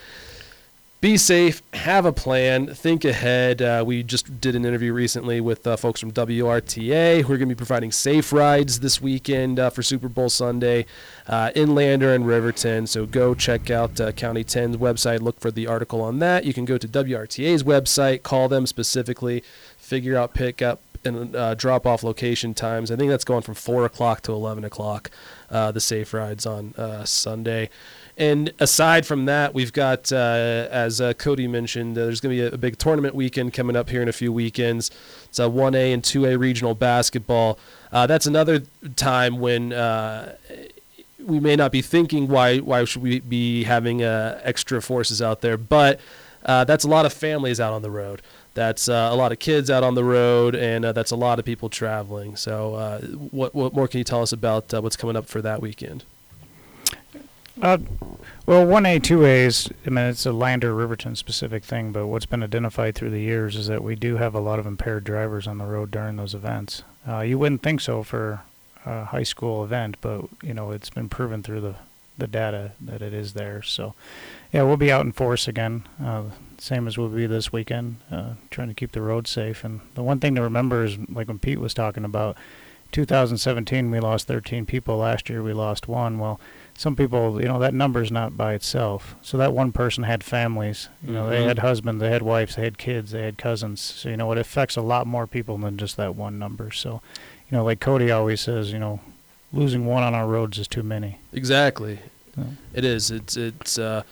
be 1.02 1.18
safe. 1.18 1.64
Have 1.74 2.06
a 2.06 2.14
plan. 2.14 2.76
Think 2.76 3.04
ahead. 3.04 3.60
Uh, 3.60 3.84
we 3.84 4.04
just 4.04 4.40
did 4.40 4.56
an 4.56 4.66
interview 4.66 4.94
recently 4.94 5.42
with 5.42 5.66
uh, 5.66 5.76
folks 5.76 6.00
from 6.00 6.12
WRTA 6.12 7.24
who 7.24 7.34
are 7.34 7.38
going 7.38 7.50
to 7.50 7.56
be 7.56 7.58
providing 7.58 7.92
safe 7.92 8.32
rides 8.32 8.82
this 8.82 9.02
weekend 9.02 9.60
uh, 9.60 9.72
for 9.72 9.82
Super 9.82 10.08
Bowl 10.08 10.30
Sunday 10.30 10.86
uh, 11.26 11.50
in 11.56 11.74
Lander 11.74 12.14
and 12.14 12.28
Riverton. 12.28 12.86
So 12.86 13.08
go 13.08 13.34
check 13.34 13.72
out 13.72 14.00
uh, 14.00 14.12
County 14.12 14.44
10's 14.44 14.78
website. 14.78 15.22
Look 15.22 15.40
for 15.40 15.50
the 15.50 15.66
article 15.66 16.04
on 16.04 16.20
that. 16.20 16.46
You 16.46 16.54
can 16.54 16.66
go 16.66 16.78
to 16.78 16.88
WRTA's 16.88 17.64
website. 17.64 18.22
Call 18.22 18.48
them 18.48 18.68
specifically. 18.68 19.44
Figure 19.78 20.16
out 20.16 20.36
pickup 20.36 20.82
and 21.04 21.36
uh, 21.36 21.56
drop 21.56 21.86
off 21.86 22.04
location 22.04 22.54
times. 22.54 22.92
I 22.92 22.96
think 22.96 23.10
that's 23.10 23.26
going 23.26 23.42
from 23.42 23.56
four 23.56 23.86
o'clock 23.86 24.22
to 24.22 24.32
eleven 24.32 24.64
o'clock. 24.64 25.12
Uh, 25.52 25.70
the 25.70 25.82
safe 25.82 26.14
rides 26.14 26.46
on 26.46 26.74
uh, 26.78 27.04
Sunday. 27.04 27.70
And 28.18 28.54
aside 28.60 29.06
from 29.06 29.26
that, 29.26 29.54
we've 29.54 29.74
got, 29.74 30.10
uh, 30.10 30.68
as 30.72 31.02
uh, 31.02 31.12
Cody 31.14 31.46
mentioned, 31.46 31.98
uh, 31.98 32.06
there's 32.06 32.22
going 32.22 32.34
to 32.38 32.42
be 32.42 32.48
a, 32.48 32.54
a 32.54 32.58
big 32.58 32.78
tournament 32.78 33.16
weekend 33.16 33.54
coming 33.54 33.76
up 33.76 33.90
here 33.90 34.02
in 34.02 34.08
a 34.08 34.14
few 34.14 34.32
weekends. 34.32 34.92
It's 35.26 35.40
a 35.40 35.44
1A 35.44 35.94
and 35.94 36.04
2A 36.04 36.40
regional 36.40 36.74
basketball. 36.74 37.60
That's 37.92 38.26
another 38.26 38.64
time 38.96 39.40
when 39.40 39.72
we 41.20 41.40
may 41.42 41.58
not 41.58 41.74
be 41.74 41.82
thinking 41.82 42.30
why 42.30 42.60
why 42.60 42.86
should 42.86 43.02
we 43.02 43.20
be 43.20 43.66
having 43.66 44.02
extra 44.02 44.82
forces 44.82 45.22
out 45.22 45.42
there, 45.42 45.58
but 45.58 46.00
that's 46.46 46.86
a 46.86 46.88
lot 46.88 47.06
of 47.06 47.12
families 47.12 47.60
out 47.60 47.74
on 47.74 47.82
the 47.82 47.92
road. 47.92 48.22
That's 48.54 48.90
uh, 48.90 49.10
a 49.12 49.16
lot 49.16 49.32
of 49.32 49.40
kids 49.40 49.70
out 49.70 49.84
on 49.84 49.96
the 49.96 50.04
road, 50.04 50.56
and 50.56 50.84
uh, 50.84 50.92
that's 50.92 51.12
a 51.12 51.16
lot 51.16 51.40
of 51.40 51.46
people 51.46 51.70
traveling. 51.70 52.36
So, 52.36 52.76
uh, 52.76 53.02
what 53.02 53.56
what 53.56 53.74
more 53.74 53.88
can 53.88 54.00
you 54.00 54.04
tell 54.04 54.22
us 54.22 54.34
about 54.34 54.74
uh, 54.74 54.82
what's 54.82 54.98
coming 54.98 55.16
up 55.16 55.26
for 55.26 55.42
that 55.42 55.62
weekend? 55.62 56.04
Uh, 57.62 57.78
well, 58.46 58.66
one 58.66 58.86
A, 58.86 59.00
two 59.00 59.24
A 59.26 59.46
is, 59.46 59.70
I 59.86 59.90
mean, 59.90 60.06
it's 60.06 60.26
a 60.26 60.32
Lander 60.32 60.74
Riverton 60.74 61.16
specific 61.16 61.64
thing, 61.64 61.92
but 61.92 62.08
what's 62.08 62.26
been 62.26 62.44
identified 62.44 62.96
through 62.96 63.12
the 63.12 63.22
years 63.22 63.56
is 63.56 63.68
that 63.68 63.84
we 63.84 63.96
do 63.96 64.18
have 64.18 64.34
a 64.34 64.40
lot 64.40 64.58
of 64.58 64.66
impaired 64.66 65.04
drivers 65.04 65.48
on 65.48 65.58
the 65.58 65.66
road 65.66 65.92
during 65.92 66.16
those 66.16 66.34
events. 66.34 66.84
Uh, 67.08 67.20
you 67.20 67.38
wouldn't 67.38 67.62
think 67.62 67.82
so 67.82 68.04
for 68.04 68.42
a 68.86 69.06
high 69.06 69.24
school 69.24 69.64
event, 69.64 69.98
but 70.02 70.26
you 70.42 70.54
know, 70.54 70.72
it's 70.72 70.90
been 70.90 71.10
proven 71.10 71.44
through 71.44 71.62
the 71.62 71.76
the 72.18 72.28
data 72.28 72.74
that 72.82 73.02
it 73.02 73.14
is 73.14 73.34
there. 73.34 73.62
So, 73.62 73.96
yeah, 74.54 74.64
we'll 74.64 74.78
be 74.78 74.92
out 74.92 75.06
in 75.06 75.12
force 75.12 75.48
again, 75.48 75.88
uh, 76.04 76.24
same 76.58 76.88
as 76.88 76.98
we'll 76.98 77.10
be 77.10 77.26
this 77.26 77.52
weekend, 77.52 77.98
uh, 78.12 78.34
trying 78.52 78.68
to 78.68 78.74
keep 78.74 78.92
the 78.92 79.02
road 79.02 79.28
safe. 79.28 79.64
And 79.64 79.82
the 79.96 80.04
one 80.04 80.20
thing 80.20 80.36
to 80.36 80.42
remember 80.42 80.84
is, 80.84 80.98
like 81.10 81.28
when 81.28 81.40
Pete 81.40 81.60
was 81.60 81.74
talking 81.74 82.06
about, 82.06 82.38
2017 82.92 83.90
we 83.90 84.00
lost 84.02 84.28
13 84.28 84.66
people. 84.66 84.98
Last 84.98 85.30
year 85.30 85.42
we 85.42 85.54
lost 85.54 85.88
one. 85.88 86.20
Well, 86.20 86.40
some 86.78 86.96
people, 86.96 87.42
you 87.42 87.48
know, 87.48 87.58
that 87.60 87.74
number 87.74 88.02
is 88.02 88.12
not 88.12 88.36
by 88.36 88.54
itself. 88.54 89.16
So 89.22 89.38
that 89.38 89.54
one 89.54 89.72
person 89.72 90.04
had 90.04 90.24
families. 90.24 90.90
You 91.06 91.14
know, 91.14 91.30
they 91.30 91.38
Mhm. 91.42 91.48
had 91.48 91.60
husbands, 91.60 92.02
they 92.02 92.10
had 92.10 92.22
wives, 92.22 92.56
they 92.58 92.64
had 92.64 92.78
kids, 92.78 93.12
they 93.12 93.22
had 93.24 93.38
cousins. 93.38 93.80
So 93.80 94.10
you 94.10 94.18
know, 94.18 94.32
it 94.32 94.38
affects 94.38 94.76
a 94.76 94.82
lot 94.82 95.08
more 95.08 95.26
people 95.28 95.58
than 95.58 95.78
just 95.78 95.96
that 95.98 96.16
one 96.16 96.38
number. 96.38 96.72
So, 96.72 97.02
you 97.50 97.58
know, 97.58 97.64
like 97.64 97.80
Cody 97.80 98.12
always 98.12 98.42
says, 98.42 98.74
you 98.74 98.80
know, 98.80 99.00
losing 99.54 99.86
one 99.86 100.04
on 100.04 100.14
our 100.14 100.28
roads 100.28 100.58
is 100.58 100.68
too 100.68 100.84
many. 100.84 101.20
Exactly. 101.34 102.00
So, 102.36 102.46
It 102.74 102.86
is. 102.86 103.12
It's 103.12 103.36
it's 103.36 103.78
uh, 103.78 104.04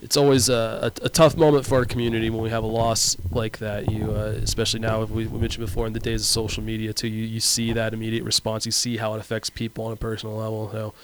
it's 0.00 0.16
always 0.16 0.48
a, 0.48 0.92
a, 1.02 1.06
a 1.06 1.08
tough 1.08 1.36
moment 1.36 1.66
for 1.66 1.76
our 1.76 1.84
community 1.84 2.28
when 2.30 2.42
we 2.42 2.50
have 2.50 2.62
a 2.62 2.68
loss 2.68 3.16
like 3.30 3.58
that. 3.58 3.90
You, 3.90 4.12
uh, 4.12 4.34
especially 4.42 4.80
now, 4.80 5.02
we, 5.04 5.26
we 5.26 5.38
mentioned 5.38 5.64
before 5.64 5.86
in 5.86 5.94
the 5.94 6.00
days 6.00 6.20
of 6.20 6.26
social 6.26 6.62
media 6.62 6.92
too. 6.92 7.08
You 7.08 7.24
you 7.24 7.40
see 7.40 7.72
that 7.72 7.94
immediate 7.94 8.22
response. 8.24 8.66
You 8.66 8.72
see 8.72 8.98
how 8.98 9.14
it 9.14 9.20
affects 9.20 9.50
people 9.50 9.86
on 9.86 9.92
a 9.92 9.96
personal 9.96 10.36
level. 10.36 10.70
So, 10.70 10.94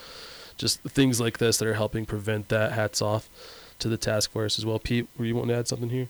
just 0.57 0.81
things 0.83 1.21
like 1.21 1.39
this 1.39 1.59
that 1.59 1.67
are 1.67 1.75
helping 1.75 2.07
prevent 2.07 2.49
that. 2.51 2.73
Hats 2.73 3.01
off 3.03 3.29
to 3.79 3.89
the 3.89 3.97
task 3.97 4.31
force 4.31 4.59
as 4.59 4.67
well. 4.67 4.79
Pete, 4.79 5.09
were 5.17 5.25
you 5.25 5.35
wanting 5.35 5.49
to 5.49 5.57
add 5.57 5.69
something 5.69 5.89
here? 5.91 6.09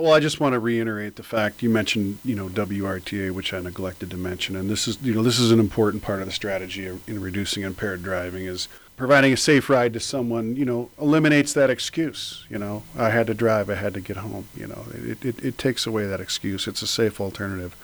Well, 0.00 0.14
I 0.14 0.20
just 0.20 0.40
want 0.40 0.54
to 0.54 0.58
reiterate 0.58 1.16
the 1.16 1.22
fact 1.22 1.62
you 1.62 1.68
mentioned, 1.68 2.20
you 2.24 2.34
know, 2.34 2.48
WRTA, 2.48 3.32
which 3.32 3.52
I 3.52 3.60
neglected 3.60 4.10
to 4.12 4.16
mention, 4.16 4.56
and 4.56 4.70
this 4.70 4.88
is, 4.88 4.96
you 5.02 5.12
know, 5.12 5.22
this 5.22 5.38
is 5.38 5.50
an 5.50 5.60
important 5.60 6.02
part 6.02 6.20
of 6.20 6.26
the 6.26 6.32
strategy 6.32 6.86
in 6.86 7.20
reducing 7.20 7.64
impaired 7.64 8.02
driving 8.02 8.46
is 8.46 8.66
providing 8.96 9.30
a 9.34 9.36
safe 9.36 9.68
ride 9.68 9.92
to 9.92 10.00
someone, 10.00 10.56
you 10.56 10.64
know, 10.64 10.88
eliminates 10.98 11.52
that 11.52 11.68
excuse. 11.68 12.46
You 12.48 12.58
know, 12.58 12.82
I 12.96 13.10
had 13.10 13.26
to 13.26 13.34
drive, 13.34 13.68
I 13.68 13.74
had 13.74 13.92
to 13.92 14.00
get 14.00 14.16
home. 14.16 14.48
You 14.56 14.68
know, 14.68 14.86
it, 14.94 15.22
it, 15.22 15.44
it 15.44 15.58
takes 15.58 15.86
away 15.86 16.06
that 16.06 16.18
excuse. 16.18 16.66
It's 16.66 16.80
a 16.80 16.86
safe 16.86 17.20
alternative. 17.20 17.76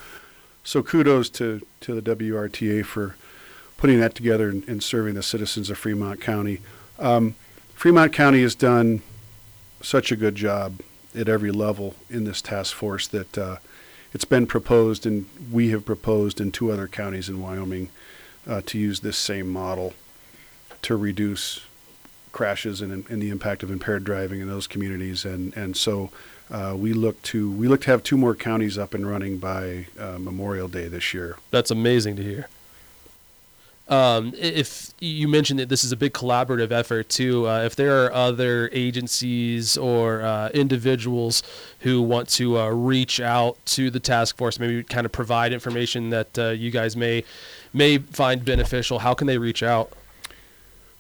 So 0.65 0.83
kudos 0.83 1.29
to, 1.31 1.67
to 1.83 2.01
the 2.01 2.17
WRTA 2.17 2.87
for 2.87 3.17
putting 3.77 4.01
that 4.01 4.15
together 4.15 4.49
and, 4.49 4.67
and 4.67 4.83
serving 4.83 5.17
the 5.17 5.23
citizens 5.23 5.69
of 5.69 5.77
Fremont 5.77 6.23
County. 6.23 6.63
Um, 6.99 7.35
Fremont 7.75 8.15
County 8.15 8.41
has 8.41 8.55
done 8.55 9.03
such 9.83 10.11
a 10.11 10.17
good 10.17 10.35
job 10.35 10.81
at 11.17 11.29
every 11.29 11.51
level 11.51 11.95
in 12.11 12.25
this 12.25 12.43
task 12.43 12.75
force 12.75 13.07
that 13.09 13.39
uh, 13.39 13.57
it's 14.13 14.25
been 14.25 14.47
proposed, 14.47 15.07
and 15.07 15.27
we 15.51 15.71
have 15.71 15.85
proposed 15.85 16.41
in 16.41 16.53
two 16.53 16.71
other 16.71 16.89
counties 16.89 17.29
in 17.29 17.41
Wyoming 17.41 17.91
uh, 18.47 18.63
to 18.67 18.79
use 18.79 19.01
this 19.01 19.17
same 19.17 19.49
model 19.49 19.95
to 20.83 20.97
reduce 20.97 21.63
crashes 22.33 22.81
and, 22.81 23.09
and 23.11 23.23
the 23.23 23.31
impact 23.31 23.63
of 23.63 23.71
impaired 23.71 24.05
driving 24.05 24.41
in 24.41 24.49
those 24.49 24.67
communities. 24.67 25.25
And 25.25 25.57
and 25.57 25.77
so 25.77 26.11
uh, 26.51 26.75
we 26.77 26.93
look 26.93 27.21
to 27.23 27.51
we 27.51 27.67
look 27.67 27.81
to 27.83 27.91
have 27.91 28.03
two 28.03 28.17
more 28.17 28.35
counties 28.35 28.79
up 28.79 28.95
and 28.95 29.09
running 29.09 29.39
by 29.39 29.87
uh, 29.99 30.19
Memorial 30.19 30.69
Day 30.69 30.89
this 30.89 31.13
year. 31.13 31.37
That's 31.51 31.71
amazing 31.71 32.17
to 32.17 32.23
hear. 32.23 32.49
Um, 33.89 34.33
if 34.37 34.93
you 34.99 35.29
mentioned 35.29 35.61
that 35.61 35.69
this 35.69 35.85
is 35.85 35.93
a 35.93 35.97
big 35.97 36.13
collaborative 36.13 36.73
effort 36.73 37.09
too, 37.09 37.49
uh, 37.49 37.63
if 37.63 37.77
there 37.77 38.05
are 38.05 38.13
other 38.13 38.69
agencies 38.73 39.77
or 39.79 40.23
uh, 40.23 40.49
individuals 40.49 41.45
who 41.81 42.03
want 42.03 42.29
to 42.31 42.59
uh, 42.59 42.69
reach 42.69 43.21
out 43.21 43.65
to 43.67 43.91
the 43.91 44.01
task 44.01 44.37
force, 44.37 44.59
maybe 44.59 44.83
kind 44.83 45.07
of 45.07 45.13
provide 45.13 45.53
information 45.53 46.11
that 46.11 46.37
uh, 46.37 46.49
you 46.49 46.73
guys 46.73 46.97
may 46.97 47.23
may 47.73 47.99
find 47.99 48.45
beneficial, 48.45 49.01
how 49.01 49.15
can 49.15 49.29
they 49.29 49.39
reach 49.39 49.63
out? 49.63 49.93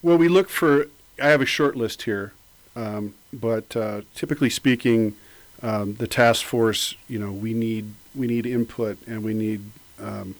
Well, 0.00 0.16
we 0.16 0.28
look 0.28 0.48
for. 0.48 0.86
I 1.20 1.28
have 1.28 1.40
a 1.40 1.46
short 1.46 1.74
list 1.74 2.02
here, 2.02 2.34
um, 2.76 3.14
but 3.32 3.76
uh, 3.76 4.02
typically 4.14 4.50
speaking, 4.50 5.16
um, 5.60 5.94
the 5.94 6.06
task 6.06 6.44
force. 6.44 6.94
You 7.08 7.18
know, 7.18 7.32
we 7.32 7.52
need 7.52 7.94
we 8.14 8.28
need 8.28 8.46
input 8.46 8.98
and 9.08 9.24
we 9.24 9.34
need 9.34 9.62
um, 9.98 10.36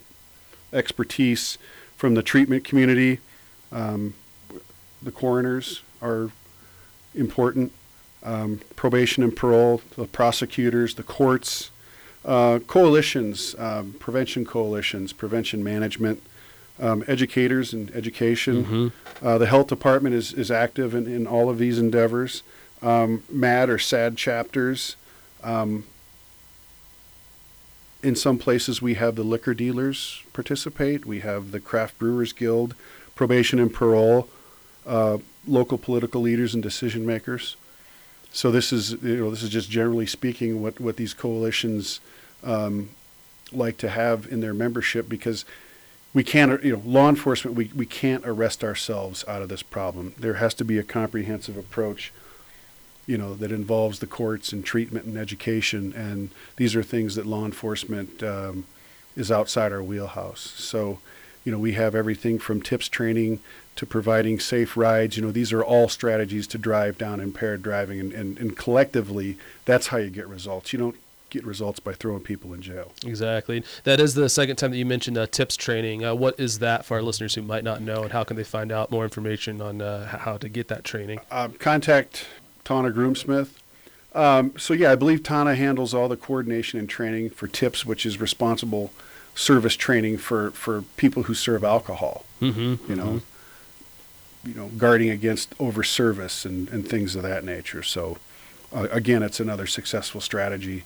expertise 0.71 1.57
from 1.97 2.13
the 2.13 2.23
treatment 2.23 2.63
community. 2.63 3.19
Um, 3.71 4.13
the 5.01 5.11
coroners 5.11 5.81
are 6.01 6.29
important. 7.13 7.73
Um, 8.23 8.61
probation 8.75 9.23
and 9.23 9.35
parole, 9.35 9.81
the 9.95 10.05
prosecutors, 10.05 10.95
the 10.95 11.03
courts, 11.03 11.69
uh, 12.25 12.59
coalitions, 12.67 13.55
um, 13.57 13.95
prevention 13.99 14.43
coalitions, 14.45 15.13
prevention 15.13 15.63
management, 15.63 16.21
um, 16.79 17.03
educators 17.07 17.73
and 17.73 17.89
education. 17.91 18.65
Mhm. 18.65 18.91
Uh, 19.25 19.37
the 19.37 19.45
health 19.47 19.67
department 19.67 20.13
is, 20.13 20.33
is 20.33 20.51
active 20.51 20.93
in, 20.93 21.07
in 21.07 21.25
all 21.25 21.49
of 21.49 21.57
these 21.57 21.79
endeavors. 21.79 22.43
Um, 22.81 23.23
MADD 23.31 23.69
or 23.69 23.77
SADD 23.77 24.17
chapters. 24.17 24.95
In 28.03 28.15
some 28.15 28.37
places, 28.37 28.81
we 28.81 28.93
have 28.93 29.15
the 29.15 29.23
liquor 29.23 29.53
dealers 29.53 30.23
participate. 30.33 31.05
We 31.05 31.21
have 31.21 31.51
the 31.51 31.59
Craft 31.59 31.97
Brewers 31.97 32.31
Guild, 32.31 32.75
probation 33.15 33.59
and 33.59 33.73
parole, 33.73 34.29
uh, 34.85 35.17
local 35.47 35.77
political 35.77 36.21
leaders 36.21 36.53
and 36.53 36.61
decision 36.61 37.05
makers. 37.05 37.55
So 38.31 38.51
this 38.51 38.71
is 38.71 38.91
you 39.01 39.17
know 39.17 39.31
this 39.31 39.41
is 39.41 39.49
just 39.49 39.69
generally 39.69 40.05
speaking 40.05 40.61
what 40.61 40.79
what 40.79 40.97
these 40.97 41.13
coalitions 41.13 41.99
um, 42.43 42.89
like 43.51 43.77
to 43.77 43.89
have 43.89 44.27
in 44.31 44.41
their 44.41 44.53
membership 44.53 45.09
because 45.09 45.45
we 46.13 46.23
can't 46.23 46.63
you 46.63 46.73
know 46.73 46.81
law 46.85 47.09
enforcement 47.09 47.55
we, 47.55 47.71
we 47.75 47.85
can't 47.85 48.25
arrest 48.25 48.63
ourselves 48.63 49.23
out 49.27 49.41
of 49.41 49.49
this 49.49 49.63
problem 49.63 50.13
there 50.17 50.35
has 50.35 50.53
to 50.55 50.65
be 50.65 50.77
a 50.77 50.83
comprehensive 50.83 51.57
approach 51.57 52.11
you 53.07 53.17
know 53.17 53.33
that 53.33 53.51
involves 53.51 53.99
the 53.99 54.05
courts 54.05 54.53
and 54.53 54.63
treatment 54.63 55.05
and 55.05 55.17
education 55.17 55.93
and 55.93 56.29
these 56.57 56.75
are 56.75 56.83
things 56.83 57.15
that 57.15 57.25
law 57.25 57.45
enforcement 57.45 58.21
um, 58.21 58.65
is 59.15 59.31
outside 59.31 59.71
our 59.71 59.81
wheelhouse 59.81 60.53
so 60.57 60.99
you 61.43 61.51
know 61.51 61.57
we 61.57 61.73
have 61.73 61.95
everything 61.95 62.37
from 62.37 62.61
TIPS 62.61 62.89
training 62.89 63.39
to 63.77 63.85
providing 63.85 64.39
safe 64.39 64.77
rides 64.77 65.17
you 65.17 65.23
know 65.23 65.31
these 65.31 65.53
are 65.53 65.63
all 65.63 65.87
strategies 65.87 66.45
to 66.47 66.57
drive 66.57 66.97
down 66.97 67.19
impaired 67.19 67.63
driving 67.63 67.99
and, 67.99 68.13
and, 68.13 68.37
and 68.37 68.57
collectively 68.57 69.37
that's 69.65 69.87
how 69.87 69.97
you 69.97 70.09
get 70.09 70.27
results 70.27 70.73
you 70.73 70.79
don't 70.79 70.97
get 71.29 71.45
results 71.45 71.79
by 71.79 71.93
throwing 71.93 72.21
people 72.21 72.53
in 72.53 72.61
jail 72.61 72.91
Exactly. 73.05 73.63
That 73.83 73.99
is 73.99 74.13
the 74.13 74.29
second 74.29 74.55
time 74.55 74.71
that 74.71 74.77
you 74.77 74.85
mentioned 74.85 75.17
uh, 75.17 75.27
TIPS 75.27 75.55
training. 75.55 76.05
Uh, 76.05 76.15
what 76.15 76.39
is 76.39 76.59
that 76.59 76.85
for 76.85 76.95
our 76.95 77.01
listeners 77.03 77.35
who 77.35 77.41
might 77.41 77.63
not 77.63 77.81
know, 77.81 78.03
and 78.03 78.11
how 78.11 78.23
can 78.23 78.37
they 78.37 78.43
find 78.43 78.71
out 78.71 78.91
more 78.91 79.03
information 79.03 79.61
on 79.61 79.81
uh, 79.81 80.07
how 80.07 80.37
to 80.37 80.49
get 80.49 80.67
that 80.69 80.83
training? 80.83 81.19
um, 81.31 81.53
contact 81.53 82.25
Tana 82.67 82.91
Groomsmith. 82.91 83.47
Um, 84.13 84.51
so 84.57 84.73
yeah, 84.73 84.91
I 84.91 84.95
believe 84.95 85.23
Tana 85.23 85.55
handles 85.55 85.93
all 85.93 86.09
the 86.09 86.17
coordination 86.17 86.79
and 86.79 86.89
training 86.89 87.29
for 87.29 87.47
TIPS, 87.47 87.85
which 87.85 88.05
is 88.05 88.19
responsible 88.19 88.91
service 89.35 89.75
training 89.75 90.17
for, 90.17 90.51
for 90.51 90.81
people 90.97 91.23
who 91.23 91.33
serve 91.33 91.63
alcohol. 91.63 92.25
Mm-hmm. 92.41 92.91
You 92.91 92.95
know, 92.97 93.21
you 94.43 94.53
know, 94.53 94.67
guarding 94.77 95.09
against 95.09 95.53
over 95.61 95.81
service 95.81 96.43
and, 96.43 96.67
and 96.67 96.85
things 96.85 97.15
of 97.15 97.23
that 97.23 97.45
nature. 97.45 97.83
So 97.83 98.17
uh, 98.75 98.89
again, 98.91 99.23
it's 99.23 99.39
another 99.39 99.65
successful 99.65 100.19
strategy 100.19 100.83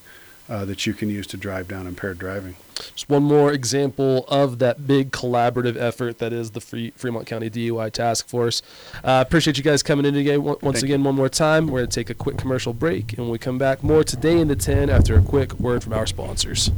uh, 0.51 0.65
that 0.65 0.85
you 0.85 0.93
can 0.93 1.09
use 1.09 1.25
to 1.27 1.37
drive 1.37 1.69
down 1.69 1.87
impaired 1.87 2.19
driving. 2.19 2.57
Just 2.75 3.09
one 3.09 3.23
more 3.23 3.53
example 3.53 4.25
of 4.27 4.59
that 4.59 4.85
big 4.85 5.11
collaborative 5.11 5.77
effort 5.77 6.17
that 6.17 6.33
is 6.33 6.51
the 6.51 6.59
Free, 6.59 6.91
Fremont 6.91 7.25
County 7.25 7.49
DUI 7.49 7.89
Task 7.89 8.27
Force. 8.27 8.61
Uh, 9.03 9.23
appreciate 9.25 9.57
you 9.57 9.63
guys 9.63 9.81
coming 9.81 10.05
in 10.05 10.13
today 10.13 10.37
once 10.37 10.61
Thank 10.61 10.83
again, 10.83 11.03
one 11.05 11.15
more 11.15 11.29
time. 11.29 11.67
We're 11.67 11.79
going 11.79 11.89
to 11.89 11.95
take 11.95 12.09
a 12.09 12.13
quick 12.13 12.37
commercial 12.37 12.73
break, 12.73 13.13
and 13.13 13.19
when 13.19 13.29
we 13.29 13.37
come 13.37 13.57
back, 13.57 13.81
more 13.81 14.03
today 14.03 14.37
in 14.39 14.49
the 14.49 14.57
10 14.57 14.89
after 14.89 15.15
a 15.15 15.21
quick 15.21 15.53
word 15.53 15.83
from 15.83 15.93
our 15.93 16.05
sponsors. 16.05 16.69